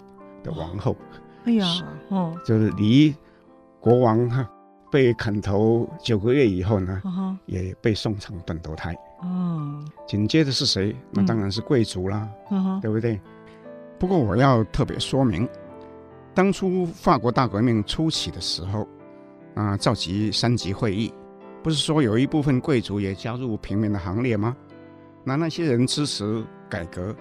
[0.44, 0.96] 的王后。
[1.44, 1.66] 哎呀，
[2.10, 3.12] 哦，就是离
[3.80, 4.48] 国王哈
[4.88, 7.02] 被砍头九个月以后呢，
[7.46, 8.96] 也被送上断头台。
[9.24, 10.94] 嗯，紧接着是谁？
[11.10, 12.28] 那当然是贵族啦，
[12.80, 13.20] 对不对？
[13.98, 15.48] 不过我要特别说明，
[16.34, 18.86] 当初法国大革命初期的时候，
[19.56, 21.12] 啊，召集三级会议。
[21.64, 24.54] 不是说有一部分贵族也加入平民的行列吗？
[25.24, 27.16] 那那些人支持改革，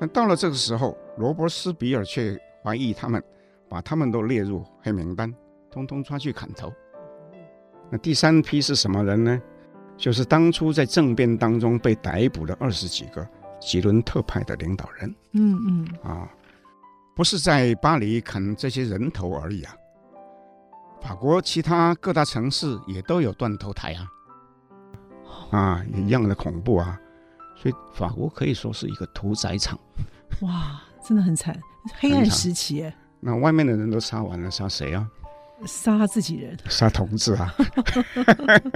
[0.00, 3.22] 但到了这个时候，罗伯斯比尔却怀疑他们，
[3.68, 5.30] 把他们都列入黑名单，
[5.70, 6.72] 通通抓去砍头。
[7.90, 9.38] 那第三批是什么人呢？
[9.98, 13.28] 就是当初在政变当中被逮捕的二十几个
[13.60, 15.14] 吉伦特派的领导人。
[15.32, 15.88] 嗯嗯。
[16.02, 16.26] 啊，
[17.14, 19.76] 不是在巴黎砍这些人头而已啊，
[21.06, 24.08] 法国其他各大城市也都有断头台啊，
[25.50, 26.98] 啊，一样的恐怖啊，
[27.54, 29.78] 所以法国可以说是一个屠宰场。
[30.40, 31.60] 哇，真的很惨，
[31.98, 32.96] 黑暗时期哎。
[33.20, 35.06] 那外面的人都杀完了，杀谁啊？
[35.66, 37.54] 杀自己人，杀同志啊！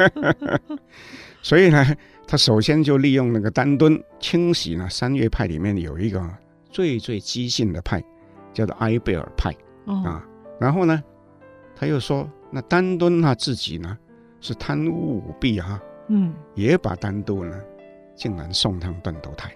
[1.41, 1.83] 所以呢，
[2.27, 6.23] 他首先就利用那个丹顿清洗呢，三月派里面有一个
[6.71, 8.05] 最最激进的派，
[8.53, 9.51] 叫做埃贝尔派、
[9.87, 10.23] 哦、啊。
[10.61, 11.03] 然后呢，
[11.79, 13.97] 他又说，那丹顿他自己呢
[14.41, 17.61] 是贪污舞弊啊，嗯，也把丹顿呢
[18.17, 19.55] 竟然送上断头台。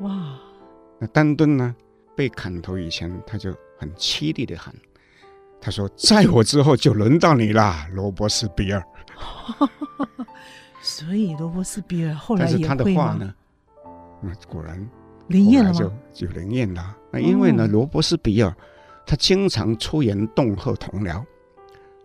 [0.00, 0.38] 哇！
[1.00, 1.74] 那丹顿呢
[2.14, 4.74] 被砍头以前，他就很凄厉的喊。
[5.60, 8.80] 他说：“在我之后就轮到你啦，罗伯斯比尔。
[10.80, 13.34] ”所以罗伯斯比尔后来但是他的话呢？
[14.20, 14.88] 那果然
[15.26, 16.96] 灵验了就就灵验了。
[17.10, 18.54] 那因为呢，罗伯斯比尔
[19.04, 21.24] 他经常出言恫吓同僚，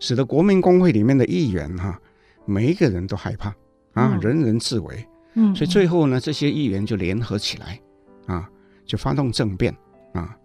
[0.00, 2.00] 使得国民公会里面的议员哈，
[2.44, 3.54] 每一个人都害怕
[3.92, 5.06] 啊，人人自危。
[5.34, 7.80] 嗯，所以最后呢，这些议员就联合起来
[8.26, 8.48] 啊，
[8.86, 9.74] 就发动政变
[10.12, 10.36] 啊。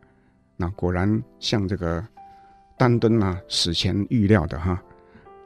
[0.57, 2.05] 那果然像这个。
[2.77, 4.81] 丹顿啊，死前预料的哈，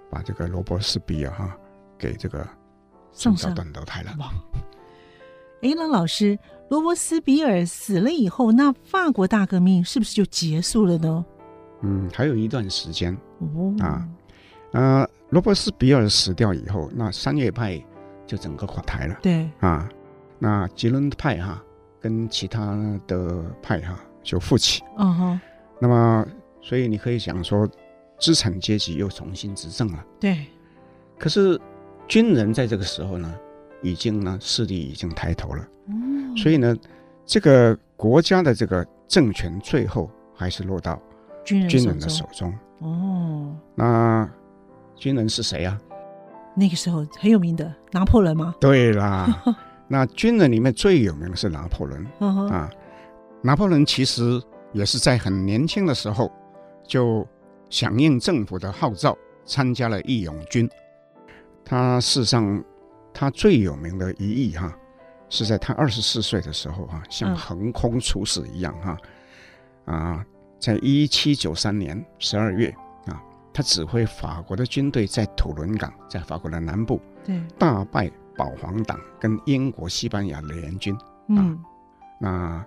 [0.07, 1.57] 把这个罗伯斯比尔哈
[1.97, 2.47] 给这个
[3.11, 4.11] 送上断头台了。
[5.63, 6.37] 哎，那老师，
[6.69, 11.25] 罗伯斯比尔死了以后，那法国大革命是不是就结束了呢？
[11.84, 14.10] 嗯，还有一段时间哦啊，
[14.72, 17.80] 呃，罗伯斯比尔死掉以后，那商业派
[18.26, 19.19] 就整个垮台了。
[19.22, 19.88] 对啊，
[20.39, 21.62] 那吉伦派哈
[22.00, 24.82] 跟其他的派哈就复起。
[24.98, 25.41] 嗯哼，
[25.80, 26.26] 那么。
[26.65, 27.69] 所以你可以想说，
[28.17, 30.02] 资产阶级又重新执政了。
[30.17, 30.46] 对。
[31.19, 31.60] 可是
[32.08, 33.36] 军人在这个时候呢，
[33.82, 35.67] 已经呢势力已经抬头了。
[35.88, 36.38] 嗯。
[36.38, 36.74] 所以呢，
[37.26, 40.98] 这个国家的这个政权最后还是落到
[41.43, 42.53] 军人的手中。
[42.79, 43.56] 哦。
[43.75, 44.29] 那
[44.95, 45.79] 军人是谁啊？
[46.56, 48.56] 那个时候很有名的拿破仑吗？
[48.60, 49.43] 对啦。
[49.88, 52.06] 那军人里面最有名的是拿破仑。
[52.19, 52.69] 嗯啊。
[53.41, 56.32] 拿破仑其实也是在很年轻的时候。
[56.86, 57.25] 就
[57.69, 60.69] 响应政府的号召，参加了义勇军。
[61.63, 62.62] 他事实上，
[63.13, 64.77] 他最有名的一役哈，
[65.29, 68.97] 是在他二十四岁的时候哈，像横空出世一样哈。
[69.86, 70.25] 啊，
[70.63, 72.73] 在一七九三年十二月
[73.08, 73.21] 啊，
[73.54, 80.97] 他指挥法国的军队在土伦港，在法国的南部，对，大败保皇党跟英国、西班牙的联军。
[81.28, 81.62] 嗯，
[82.17, 82.65] 那。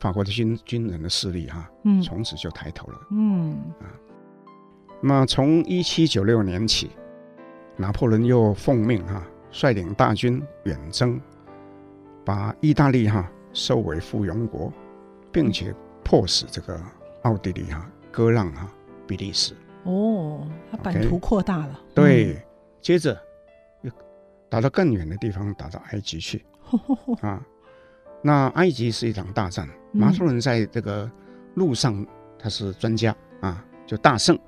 [0.00, 3.90] 法国的军军人的势力哈，嗯，从此就抬头了，嗯啊，
[5.00, 6.92] 那么从一七九六年起，
[7.76, 9.20] 拿破仑又奉命哈，
[9.50, 11.20] 率领大军远征，
[12.24, 14.72] 把意大利哈收为附庸国，
[15.32, 15.74] 并且
[16.04, 16.80] 迫使这个
[17.28, 18.66] 奥地利哈割让哈
[19.06, 19.54] 比利时。
[19.84, 21.80] 哦，他版图扩大了。
[21.90, 22.42] Okay, 对，嗯、
[22.80, 23.18] 接着
[23.82, 23.90] 又
[24.48, 26.44] 打到更远的地方，打到埃及去，
[27.20, 27.44] 啊。
[28.22, 31.10] 那埃及是一场大战，拿破仑在这个
[31.54, 32.04] 路上
[32.38, 34.38] 他是专家啊，就大胜。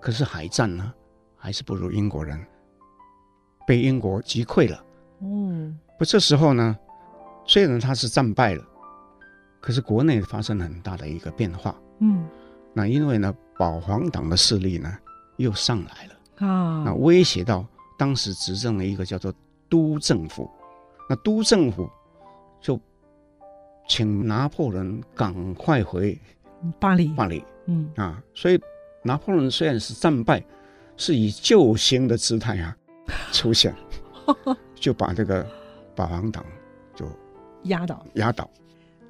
[0.00, 0.92] 可是海战呢，
[1.36, 2.38] 还是不如英国人，
[3.66, 4.84] 被英国击溃了。
[5.20, 6.76] 嗯，不，这时候呢，
[7.46, 8.64] 虽然他是战败了，
[9.60, 11.74] 可是国内发生了很大的一个变化。
[12.02, 12.28] 嗯，
[12.74, 14.92] 那因为呢，保皇党的势力呢
[15.36, 17.64] 又上来了啊，那威胁到
[17.96, 19.32] 当时执政的一个叫做
[19.70, 20.50] 督政府，
[21.08, 21.88] 那督政府
[22.60, 22.78] 就。
[23.88, 26.18] 请拿破仑赶快回
[26.78, 27.08] 巴黎。
[27.14, 28.58] 巴黎，嗯啊，所以
[29.02, 30.42] 拿破仑虽然是战败，
[30.96, 32.74] 是以救星的姿态啊
[33.32, 33.74] 出现，
[34.76, 35.44] 就把这个
[35.96, 36.46] 保皇党
[36.94, 37.04] 就
[37.64, 38.06] 压倒。
[38.14, 38.48] 压倒。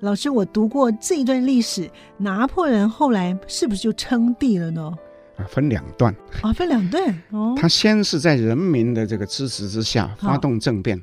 [0.03, 4.93] 老师，我读过这一段历史，拿破仑后来是不是就称帝了呢？
[5.37, 6.13] 啊，分两段
[6.43, 7.55] 啊，分两段哦。
[7.57, 11.01] 他先是在人民的这个支持之下发动政变，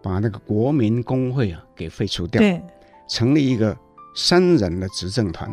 [0.00, 2.40] 把那个国民工会啊给废除掉。
[2.40, 2.62] 对。
[3.08, 3.76] 成立一个
[4.14, 5.52] 三人的执政团，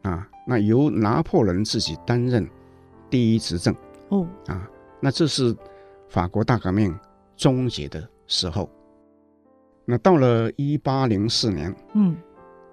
[0.00, 2.48] 啊，那由拿破仑自己担任
[3.10, 3.76] 第一执政，
[4.08, 4.66] 哦，啊，
[5.00, 5.54] 那这是
[6.08, 6.98] 法国大革命
[7.36, 8.70] 终结的时候。
[9.90, 12.16] 那到了一八零四年，嗯，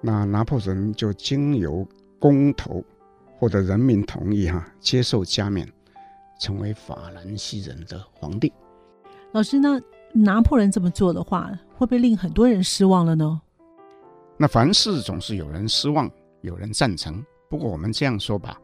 [0.01, 1.83] 那拿破仑就经由
[2.19, 2.83] 公投
[3.39, 5.67] 获得人民同意，哈，接受加冕，
[6.39, 8.53] 成为法兰西人的皇帝。
[9.31, 9.81] 老师，那
[10.13, 13.41] 拿破仑这么做的话，会不会令很多人失望了呢？
[14.37, 16.07] 那凡事总是有人失望，
[16.41, 17.25] 有人赞成。
[17.49, 18.61] 不过我们这样说吧，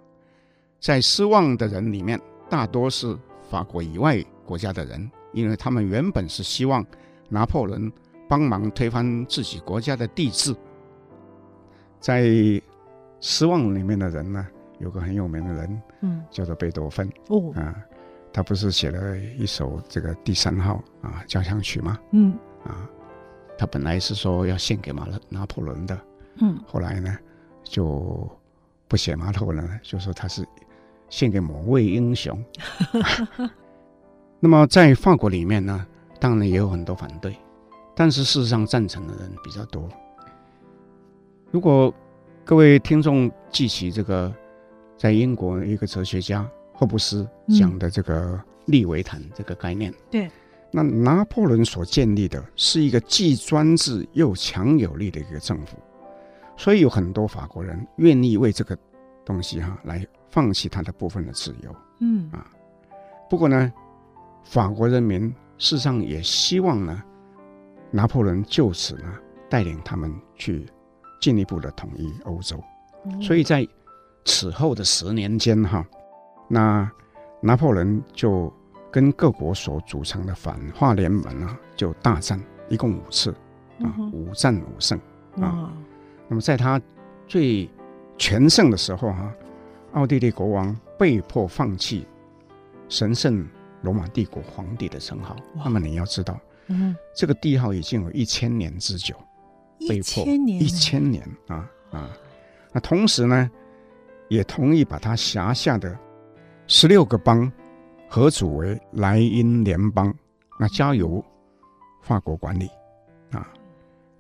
[0.80, 3.18] 在失望的人里面，大多是
[3.50, 6.86] 法国以外国家的人，因为他们原本是希望
[7.30, 7.92] 拿破仑
[8.34, 10.56] 帮忙推翻自己国家的帝制。
[12.00, 12.24] 在
[13.22, 14.48] 失望里面的人呢，
[14.80, 17.08] 有个很有名的人，嗯，叫做贝多芬。
[17.28, 17.76] 哦，啊，
[18.34, 22.00] 他不是写了一首这个第三号啊交响曲吗？
[22.10, 22.34] 嗯，
[22.66, 22.90] 啊，
[23.56, 26.02] 他本来是说要献给马勒拿破仑的，
[26.42, 27.16] 嗯，后来呢
[27.64, 28.28] 就
[28.88, 30.44] 不写拿破仑了，就说他是
[31.08, 32.44] 献给某位英雄。
[34.42, 35.86] 那么在法国里面呢，
[36.20, 37.38] 当然也有很多反对，
[37.96, 39.88] 但是事实上赞成的人比较多。
[41.52, 41.94] 如果
[42.44, 44.34] 各位听众记起这个，
[44.98, 47.28] 在英国一个哲学家霍布斯
[47.58, 50.32] 讲的这个利维坦这个概念，嗯、对，
[50.72, 55.78] 那拿破仑所建立的是一个既专制又强有力的一个政府，
[56.58, 58.78] 所以有很多法国人愿意为这个
[59.24, 62.46] 东西哈来放弃他的部分的自由，嗯啊，
[63.30, 63.72] 不过呢。
[64.46, 67.02] 法国人民事实上也希望呢，
[67.96, 69.14] 拿破仑就此呢
[69.48, 70.66] 带领他们去
[71.22, 72.60] 进一步的统一欧洲，
[73.06, 73.68] 嗯、所以在
[74.26, 75.86] 此后的十年间哈，
[76.48, 76.92] 那
[77.40, 78.52] 拿破仑就
[78.92, 83.30] 跟各国所组成的反法联盟啊就大战，一共五次
[83.84, 85.00] 啊，五战五胜
[85.40, 85.72] 啊。
[86.28, 86.82] 那么在他
[87.28, 87.70] 最
[88.18, 89.32] 全胜的时候哈，
[89.92, 92.08] 奥地利国王被迫放弃
[92.90, 93.48] 神圣。
[93.84, 99.16] 罗马帝国皇帝的称号，那么你要知道，嗯，这个帝号已经有一千年之久，
[99.88, 102.10] 被迫一千年啊啊！
[102.72, 103.50] 那同时呢，
[104.30, 105.98] 也同意把他辖下的
[106.68, 107.52] 十六个邦
[108.08, 110.14] 合组为莱茵联邦，
[110.60, 111.24] 那交由
[112.02, 112.70] 法国管理
[113.32, 113.48] 啊。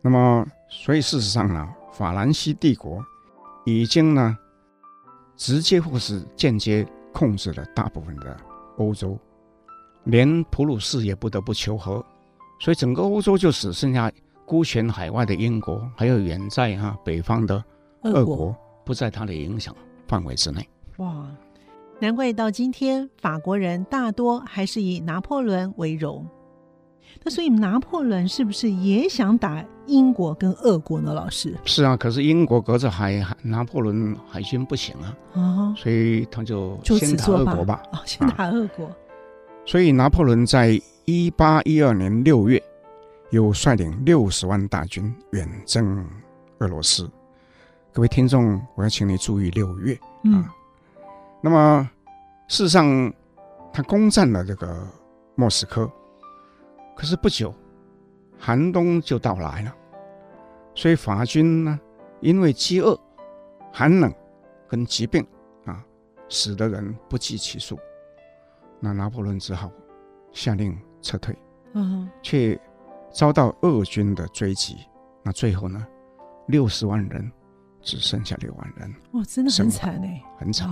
[0.01, 3.03] 那么，所以事实上呢，法兰西帝国
[3.65, 4.37] 已经呢，
[5.37, 8.37] 直接或是间接控制了大部分的
[8.77, 9.17] 欧洲。
[10.03, 12.05] 连普鲁士也不得不求和，
[12.59, 14.11] 所以整个欧洲就只剩下
[14.45, 17.61] 孤悬海外的英国，还有远在哈北方的
[18.03, 19.75] 俄国，不在他的影响
[20.07, 20.67] 范围之内。
[20.97, 21.27] 哇，
[21.99, 26.25] 难怪到今天法国人大多还是以拿破仑为荣。
[27.23, 31.13] 那所以拿破仑是不是也想打英国跟俄国呢？
[31.13, 31.55] 老师？
[31.63, 38.85] 是啊，可是英国隔着海，拿破仑海军不行啊，啊，所以他就先打俄国吧，哦，先打俄国。
[38.85, 38.95] 啊
[39.65, 42.63] 所以，拿破仑在一八一二年六月，
[43.29, 46.07] 又率领六十万大军远征
[46.59, 47.09] 俄罗斯。
[47.91, 50.01] 各位听众，我要请你注意六月啊。
[50.23, 50.45] 嗯、
[51.41, 51.89] 那么，
[52.47, 53.13] 事实上，
[53.73, 54.87] 他攻占了这个
[55.35, 55.91] 莫斯科，
[56.95, 57.53] 可是不久，
[58.39, 59.75] 寒冬就到来了。
[60.73, 61.77] 所以，法军呢，
[62.21, 62.97] 因为饥饿、
[63.73, 64.11] 寒冷
[64.69, 65.27] 跟疾病
[65.65, 65.83] 啊，
[66.29, 67.77] 死的人不计其数。
[68.79, 69.69] 那拿破仑只好
[70.31, 71.37] 下令撤退，
[71.73, 72.59] 嗯，却
[73.11, 74.77] 遭到俄军的追击。
[75.21, 75.85] 那最后呢，
[76.47, 77.31] 六十万人
[77.81, 78.91] 只剩下六万人。
[79.11, 80.67] 哇，真的很惨哎，很惨。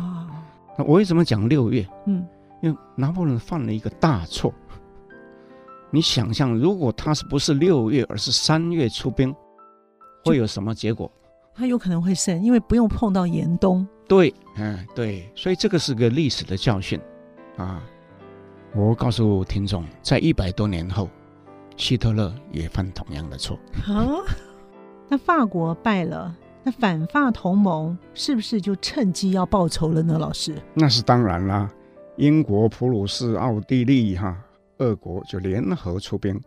[0.78, 1.88] 那我为什么讲六月？
[2.08, 2.26] 嗯，
[2.63, 4.52] 因为拿破仑犯了一个大错。
[5.91, 9.36] 你想象，如果他是不是六月，而是三月出兵，
[10.24, 11.12] 会有什么结果？
[11.54, 13.86] 他有可能会胜，因为不用碰到严冬。
[14.08, 17.00] 对，嗯，对，所以这个是个历史的教训
[17.58, 17.84] 啊。
[18.74, 21.10] 我告诉听众，在一百多年后，
[21.76, 23.60] 希特勒也犯同样的错。
[23.86, 24.08] 啊，
[25.10, 30.18] 那法国败了，那反法同盟是不是就趁机要报仇了呢？
[30.18, 31.70] 老师，那是当然啦。
[32.16, 34.38] 英国、普鲁士、奥地利、哈、
[34.78, 36.40] 俄国就联合出兵，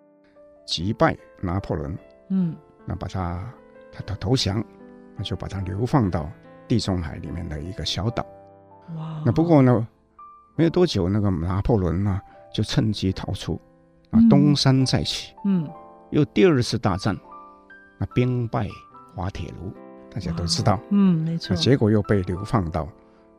[0.67, 1.99] 击败拿破仑。
[2.31, 2.57] 嗯，
[2.87, 3.53] 那把他
[3.93, 4.65] 他他投降，
[5.17, 6.31] 那就把他流放到
[6.67, 8.25] 地中海里面的一个小岛。
[8.97, 9.87] 哇，那不过呢？
[10.57, 12.21] 没有多久，那个拿破仑呢
[12.53, 13.61] 就趁机逃出，
[14.11, 15.69] 啊，东山再起，嗯，
[16.11, 17.17] 又第二次大战，
[17.99, 18.69] 那兵败
[19.15, 19.73] 滑铁卢，
[20.11, 22.89] 大家都知道，嗯，没错，结果又被流放到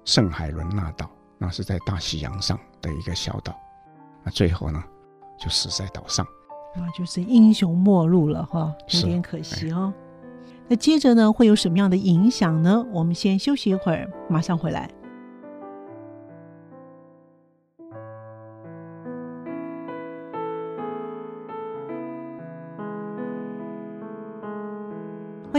[0.03, 3.55] 圣海伦娜岛，那是在大西洋上的一个小岛，
[4.23, 4.83] 那最后呢
[5.39, 6.25] 就死在岛上，
[6.75, 9.93] 啊，就是英雄末路了哈，有点可惜哦。
[10.67, 12.85] 那接着呢会有什么样的影响呢？
[12.91, 14.89] 我们先休息一会儿，马上回来。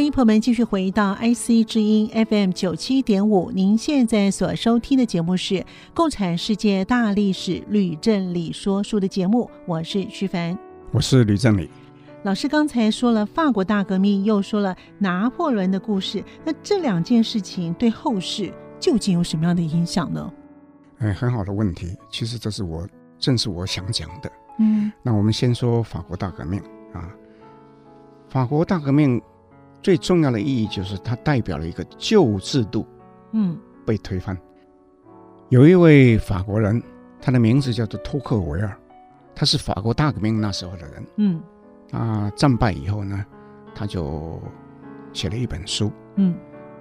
[0.07, 5.55] 迎朋友们继续回到 IC 之音 FM 九七点五，您现在所收听的节目是
[5.93, 10.57] 《共产世界大历史吕正理说书》的节目，我是徐凡，
[10.93, 11.69] 我是吕正理。
[12.23, 20.33] 老师刚才说了法国大革命，又说了拿破仑的故事，那这两件事情对后世究竟有什么样的影响呢？
[20.99, 22.87] 哎，很好的问题，其实这是我
[23.19, 24.31] 正是我想讲的。
[24.61, 27.11] 嗯，那我们先说法国大革命啊，
[28.29, 29.21] 法国大革命。
[29.83, 32.87] 最重要的意义就是它代表了一个旧制度，
[33.33, 34.37] 嗯，被推翻。
[35.49, 36.83] 有一位法国人，
[37.21, 38.77] 他的名字叫做托克维尔，
[39.35, 41.41] 他是法国大革命那时候的人，嗯，
[41.93, 43.25] 啊，战败以后呢，
[43.75, 44.41] 他就
[45.13, 46.35] 写了一本书，嗯，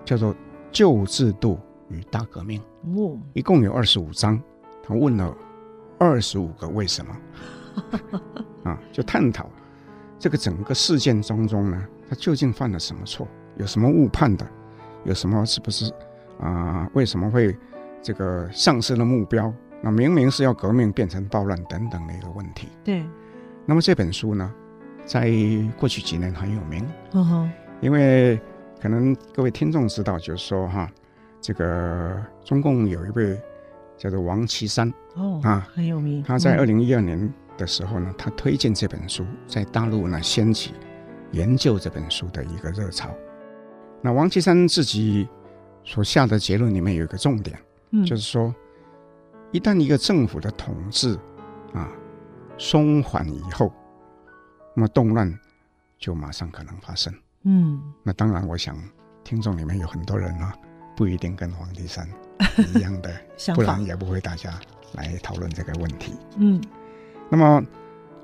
[0.04, 0.34] 叫做
[0.72, 2.60] 《旧制度与大革命》，
[3.00, 4.42] 哦，一共有二十五章，
[4.84, 5.36] 他问了
[6.00, 7.16] 二十五个为什么。
[8.64, 9.48] 啊，就探讨
[10.18, 13.28] 这个整个事件当中呢，他究竟犯了什么错，
[13.58, 14.46] 有什么误判的，
[15.04, 15.92] 有什么是不是
[16.40, 16.90] 啊？
[16.94, 17.56] 为什么会
[18.02, 19.54] 这个丧失了目标？
[19.82, 22.70] 那明明是要革命，变成暴乱等等的一个问题。
[22.84, 23.04] 对。
[23.66, 24.54] 那么这本书呢，
[25.06, 25.32] 在
[25.78, 26.88] 过去几年很有名。
[27.14, 27.52] 嗯哼。
[27.82, 28.40] 因为
[28.82, 30.90] 可能各位听众知道，就是说哈，
[31.42, 33.40] 这个中共有一位
[33.98, 34.92] 叫做王岐山。
[35.16, 35.40] 哦。
[35.44, 36.24] 啊，很有名。
[36.24, 37.34] 他在二零一二年。
[37.58, 40.74] 的时候呢，他推荐这本书，在大陆呢掀起
[41.32, 43.10] 研究这本书的一个热潮。
[44.02, 45.28] 那王岐山自己
[45.84, 47.58] 所下的结论里面有一个重点，
[47.92, 48.54] 嗯，就是说，
[49.52, 51.18] 一旦一个政府的统治
[51.74, 51.90] 啊
[52.58, 53.72] 松缓以后，
[54.76, 55.34] 那么动乱
[55.98, 57.14] 就马上可能发生。
[57.44, 58.78] 嗯，那当然，我想
[59.24, 60.56] 听众里面有很多人啊，
[60.96, 62.08] 不一定跟王岐山
[62.74, 63.12] 一样的，
[63.54, 64.60] 不然也不会大家
[64.94, 66.14] 来讨论这个问题。
[66.38, 66.62] 嗯。
[67.30, 67.64] 那么，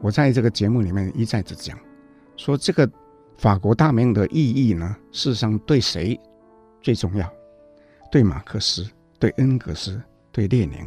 [0.02, 1.78] 我在这个节目里面一再的讲，
[2.42, 2.90] 说这个
[3.38, 6.20] 法国大革命的意义呢，事实上对谁
[6.82, 7.32] 最重要？
[8.12, 8.84] 对马克思、
[9.20, 10.80] 对恩格斯、对列宁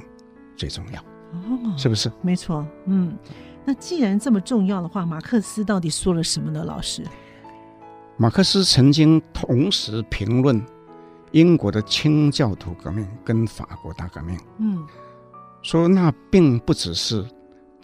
[0.56, 1.00] 最重要，
[1.30, 2.10] 哦，是不是？
[2.22, 3.16] 没错，嗯。
[3.64, 6.64] 那既然这么重要的话，马克思到底说了什么呢？
[6.64, 7.04] 老师，
[8.16, 10.60] 马克思曾经同时评论
[11.30, 14.84] 英国的清教徒革命跟法国大革命，嗯，
[15.62, 17.24] 说那并不只是。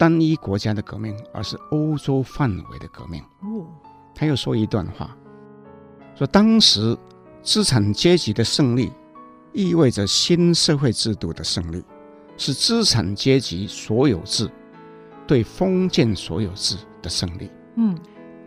[0.01, 3.21] 单一国家的革命，而是欧洲范围的革命。
[3.41, 3.67] 哦，
[4.15, 5.15] 他又说一段话，
[6.15, 6.97] 说当时
[7.43, 8.91] 资产阶级的胜利，
[9.53, 11.83] 意味着新社会制度的胜利，
[12.35, 14.49] 是资产阶级所有制
[15.27, 17.51] 对封建所有制的胜利。
[17.75, 17.95] 嗯，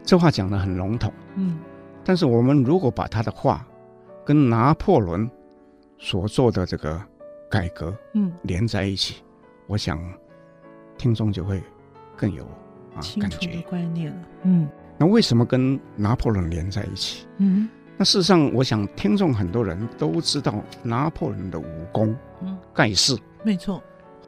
[0.02, 1.12] 这话讲得很笼统。
[1.36, 1.56] 嗯，
[2.04, 3.64] 但是我们如果把他的话
[4.26, 5.30] 跟拿破仑
[5.98, 7.00] 所做的这个
[7.48, 9.22] 改革，嗯，连在一起，
[9.68, 9.96] 我想。
[10.96, 11.62] 听众就会
[12.16, 12.44] 更有
[12.94, 14.22] 啊感觉观念了。
[14.42, 14.68] 嗯，
[14.98, 17.26] 那为什么跟拿破仑连在一起？
[17.38, 23.82] 嗯，那事实上，我想听众很多人都知道拿破仑的武功，嗯，盖世，没错。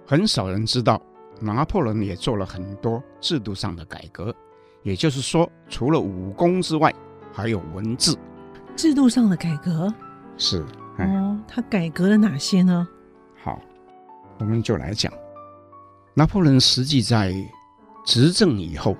[0.06, 1.00] 很少人知道
[1.40, 4.34] 拿破仑也做了很多制度上的改革，
[4.82, 6.94] 也就是说，除了武功之外，
[7.32, 8.16] 还有文字
[8.76, 9.92] 制度上的改革。
[10.36, 10.64] 是
[10.98, 12.86] 哦，他改革了哪些呢？
[13.42, 13.60] 好，
[14.38, 15.12] 我们就来讲。
[16.18, 17.34] 拿破仑实际在
[18.06, 18.96] 执政以后，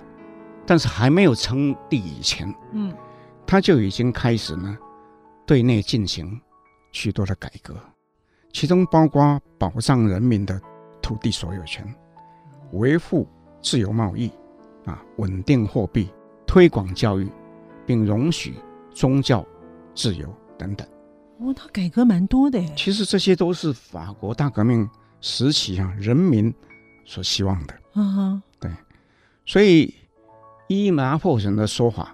[0.66, 2.94] 但是还没有称帝以前，嗯，
[3.46, 4.76] 他就已经开始呢，
[5.46, 6.38] 对内进行
[6.92, 7.74] 许多的改革，
[8.52, 10.60] 其中包括保障人民的
[11.00, 11.82] 土地所有权，
[12.72, 13.26] 维护
[13.62, 14.30] 自由贸易，
[14.84, 16.10] 啊，稳定货币，
[16.46, 17.26] 推广教育，
[17.86, 18.56] 并容许
[18.92, 19.42] 宗教
[19.94, 20.86] 自由等等。
[21.38, 22.62] 哦，他改革蛮多的。
[22.74, 24.86] 其实这些都是法国大革命
[25.22, 26.54] 时期啊，人民。
[27.08, 28.68] 所希望的，嗯，对，
[29.44, 29.94] 所以
[30.66, 32.12] 依拿破仑的说法，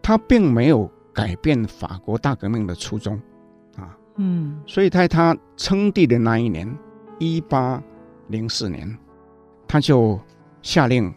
[0.00, 3.20] 他并没有改变法国大革命的初衷，
[3.76, 6.74] 啊，嗯，所以在他称帝的那一年，
[7.18, 7.80] 一八
[8.28, 8.96] 零四年，
[9.68, 10.18] 他就
[10.62, 11.14] 下令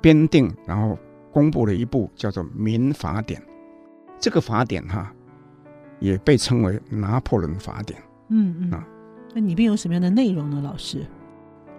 [0.00, 0.98] 编定，然后
[1.30, 3.40] 公布了一部叫做《民法典》，
[4.18, 5.12] 这个法典哈，
[6.00, 8.84] 也被称为拿破仑法典，嗯嗯，啊，
[9.36, 11.06] 那里面有什么样的内容呢，老师？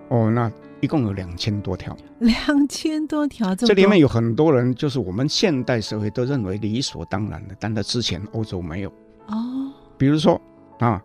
[0.07, 0.49] 哦，那。
[0.79, 8.89] 一共有两千多条，两千多条，这里面有很多人，就是我们现代社会都认为理所当然的，但在之前欧洲没有
[9.27, 9.71] 哦。
[9.97, 10.39] 比如说
[10.79, 11.03] 啊，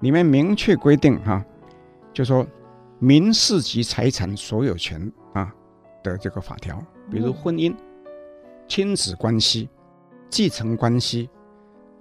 [0.00, 1.46] 里面明确规定哈、啊，
[2.12, 2.46] 就说
[3.00, 5.52] 民事及财产所有权啊
[6.04, 6.80] 的这个法条，
[7.10, 7.74] 比如婚姻、
[8.68, 9.68] 亲子关系、
[10.28, 11.28] 继承关系、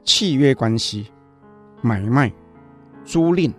[0.04, 1.08] 契约关系、
[1.82, 2.32] 买卖、
[3.04, 3.52] 租赁、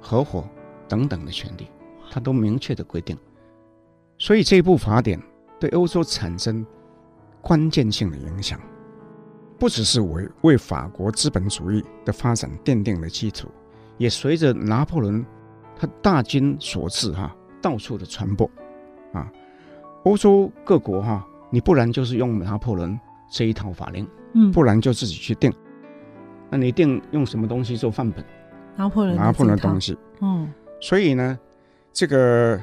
[0.00, 0.48] 合伙
[0.86, 1.66] 等等的权利。
[2.14, 3.16] 他都明确的规定，
[4.18, 5.18] 所以这部法典
[5.58, 6.64] 对欧洲产生
[7.40, 8.60] 关键性的影响，
[9.58, 13.48] 不只是为为法国资本主义的发展奠定了基础，
[13.96, 15.24] 也随着拿破仑
[15.74, 18.44] 他大军所至哈，到处的传播，
[19.14, 19.32] 啊，
[20.04, 23.00] 欧洲各国哈，你不然就是用拿破仑
[23.30, 25.50] 这一套法令，嗯，不然就自己去定，
[26.50, 28.22] 那你定用什么东西做范本？
[28.76, 31.38] 拿破仑拿破仑的东西，嗯，所以呢。
[31.92, 32.60] 这个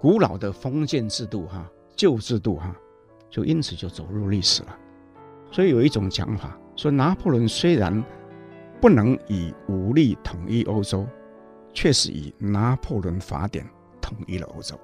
[0.00, 1.64] 古老的封建制度哈，
[1.96, 2.74] 旧制度哈，
[3.30, 4.76] 就因此就走入历史了。
[5.50, 8.04] 所以有一种讲法，说拿破仑虽然
[8.80, 11.06] 不能以武力统一欧洲，
[11.72, 13.64] 却是以拿破仑法典
[14.00, 14.78] 统一了欧洲。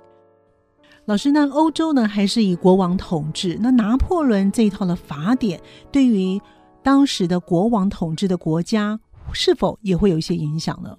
[1.06, 3.58] 老师，那欧洲呢，还是以国王统治？
[3.60, 5.60] 那拿破仑这一套的法典，
[5.90, 6.40] 对于
[6.82, 9.00] 当时的国王统治的国家，
[9.32, 10.96] 是否也会有一些影响呢？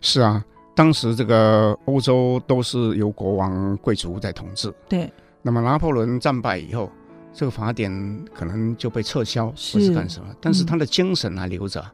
[0.00, 0.44] 是啊，
[0.74, 4.72] 当时这个欧洲都是由国王贵族在统治。
[4.88, 5.12] 对。
[5.40, 6.90] 那么拿破仑战败以后，
[7.32, 7.92] 这个法典
[8.32, 10.34] 可能就被撤销，是或是干什么？
[10.40, 11.80] 但是他的精神还留着。
[11.80, 11.92] 嗯、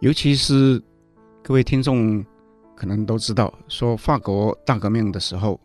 [0.00, 0.80] 尤其是
[1.42, 2.22] 各位听众
[2.76, 5.58] 可能都知道，说法国大革命的时候，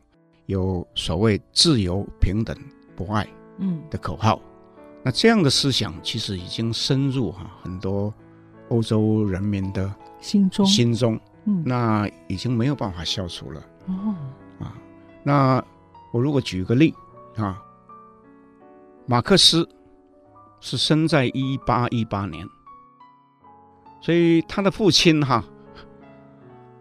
[0.45, 2.55] 有所谓自由、平等、
[2.95, 4.41] 博爱，嗯的口号。
[4.77, 8.13] 嗯、那这样的思想其实已经深入哈很多
[8.69, 13.61] 欧洲人民的心中，心中，嗯，那已经没有办法消除了。
[13.87, 14.15] 哦，
[14.59, 14.75] 啊，
[15.23, 15.63] 那
[16.11, 16.93] 我如果举个例。
[17.37, 17.61] 啊，
[19.05, 19.67] 马克思
[20.61, 22.47] 是生在一八一八年，
[23.99, 25.43] 所以他的父亲哈，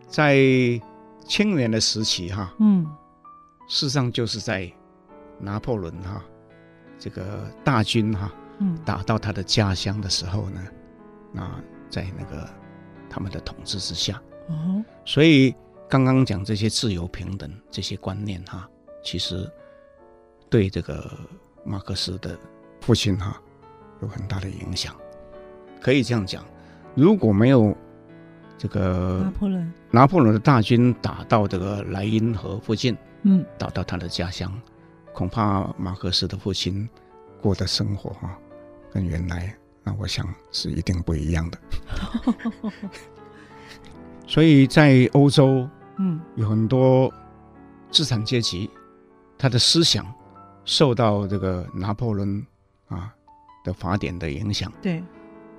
[0.06, 0.36] 在
[1.26, 2.86] 青年的时期哈，嗯，
[3.66, 4.72] 事实上就是在
[5.40, 6.22] 拿破仑哈
[7.00, 10.60] 这个大军哈，嗯，打到他的家乡的时候呢，
[11.34, 11.60] 啊，
[11.90, 12.48] 在那个
[13.10, 15.54] 他们的统治之下，哦，所以
[15.88, 18.68] 刚刚讲这些自由平等这些观念哈，
[19.02, 19.50] 其实。
[20.50, 21.10] 对这个
[21.64, 22.38] 马克思的
[22.80, 23.42] 父亲哈
[24.02, 24.94] 有很大的影响，
[25.80, 26.44] 可以这样讲，
[26.94, 27.76] 如果没有
[28.56, 34.52] 这个拿破仑拿破仑的大军打到这个莱茵河附近，嗯，打到他的家乡，
[35.12, 36.88] 恐怕马克思的父亲
[37.40, 38.38] 过的生活哈
[38.92, 41.58] 跟原来那我想是一定不一样的。
[44.26, 45.68] 所以在欧洲，
[45.98, 47.12] 嗯，有很多
[47.90, 48.70] 资产阶级，
[49.38, 50.06] 他的思想。
[50.66, 52.42] 受到这个拿破仑
[52.88, 53.12] 啊
[53.64, 55.04] 的法典的影响，对，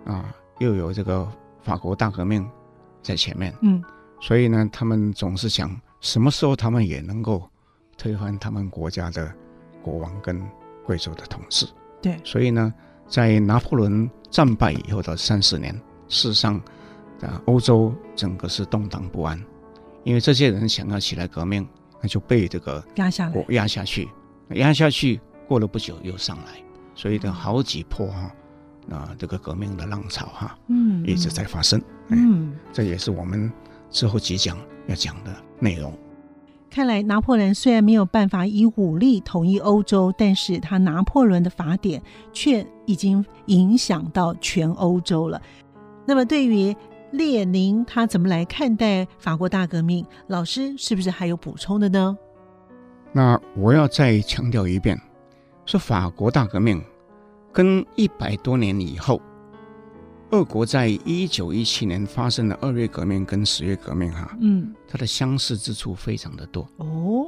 [0.03, 2.43] 啊，又有这个法国大革命
[3.03, 3.83] 在前面，嗯，
[4.19, 7.47] 所以呢，他们总是想什么时候他们也能够
[7.99, 9.31] 推翻他们国家的
[9.83, 10.41] 国王跟
[10.83, 11.67] 贵族的统治，
[12.01, 12.73] 对，所以呢，
[13.07, 15.71] 在拿破仑战败以后的三十年，
[16.07, 16.59] 事实上，
[17.21, 19.41] 啊，欧洲整个是动荡不安，
[20.03, 21.67] 因为这些人想要起来革命，
[22.01, 24.09] 那就被这个压下来，压下去。
[24.49, 26.61] 压下去，过了不久又上来，
[26.93, 28.31] 所以的好几波哈，
[28.91, 33.51] 啊，这个革命的浪潮哈，嗯，一直在发生，嗯，这也是我们
[33.89, 34.55] 之后几讲
[34.85, 35.91] 要讲的内容。
[36.69, 41.99] 看来拿破仑虽然没有办法以武力统一欧洲，但是他拿破仑的法典
[42.31, 45.41] 却已经影响到全欧洲了。
[46.05, 46.75] 那么对于
[47.17, 50.05] 列宁他怎么来看待法国大革命？
[50.27, 52.17] 老师是不是还有补充的呢？
[53.11, 54.99] 那我要再强调一遍，
[55.65, 56.83] 说法国大革命
[57.53, 59.21] 跟一百多年以后，
[60.31, 67.27] 俄国在一九一七年发生的二月革命跟十月革命哈，嗯，它的相似之处非常的多哦。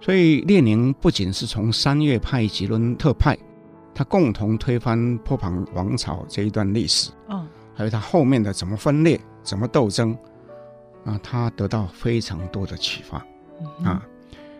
[0.00, 3.38] 所以列宁不仅是从三月派吉伦特派，
[3.94, 10.16] 他共同推翻波旁王朝这一段历史，嗯，还有他后面的怎么分裂、怎么斗争，
[11.04, 13.18] 啊，他得到非常多的启发，
[13.84, 14.06] 啊。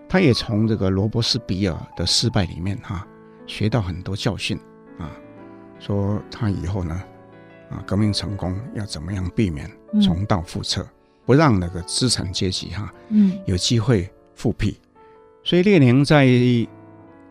[0.07, 3.07] 他也从这个罗伯斯比尔的失败里面哈、啊，
[3.47, 4.57] 学到很多教训
[4.97, 5.11] 啊，
[5.81, 7.03] 说他以后呢，
[7.71, 9.69] 啊，革命成功要怎么样避免
[10.03, 10.89] 重蹈覆辙，嗯、
[11.25, 14.79] 不让那个资产阶级哈、啊，嗯，有机会复辟。
[15.43, 16.27] 所以列宁在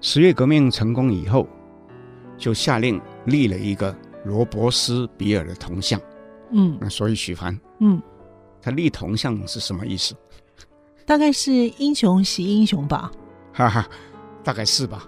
[0.01, 1.47] 十月革命成功以后，
[2.37, 5.99] 就下令立了一个罗伯斯比尔的铜像，
[6.51, 8.01] 嗯，那所以许凡，嗯，
[8.61, 10.15] 他立铜像是什么意思？
[11.05, 13.11] 大概是英雄惜英雄吧，
[13.51, 13.87] 哈哈，
[14.43, 15.05] 大概是吧。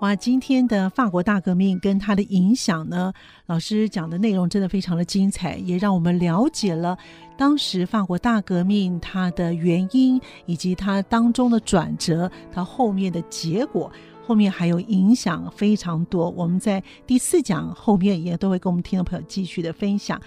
[0.00, 3.12] 哇，今天的法国大革命跟它的影响呢，
[3.46, 6.96] 老师讲的内容真的非常的精彩，也让我们了解了
[7.36, 13.90] 当时法国大革命它的原因，以及它当中的转折，它后面的结果，
[14.28, 16.28] 后面还有影响非常多。
[16.28, 20.20] 我们在第四讲后面也都会跟我们听众朋友继续的分享。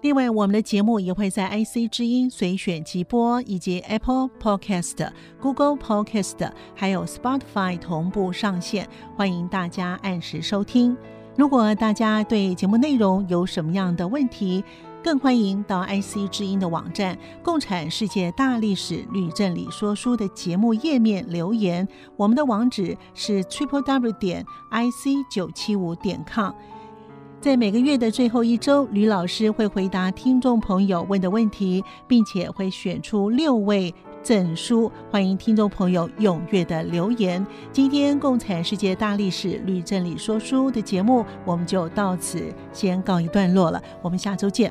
[0.00, 10.96] 另外，我们的节目也会在 IC 之音随选即播，以及 Apple Podcast、Google Podcast，还有 Spotify 同步上线，欢迎大家按时收听。
[11.36, 14.62] 如果大家对节目内容有什么样的问题，
[15.02, 21.88] 更欢迎到 IC 之音的网站《共产世界大历史吕振理说书》的节目页面留言。
[22.16, 26.52] 我们的网址是 Triple W 点 IC 九七五点 com。
[27.40, 37.44] 在每个月的最后一周，吕老师会回答听众朋友问的问题，并且会选出六位赠书，欢迎听众朋友踊跃的留言。
[37.72, 43.82] 今天《共产世界大历史吕正理说书》的节目，我们就到此先告一段落了。
[44.02, 44.70] 我们下周见。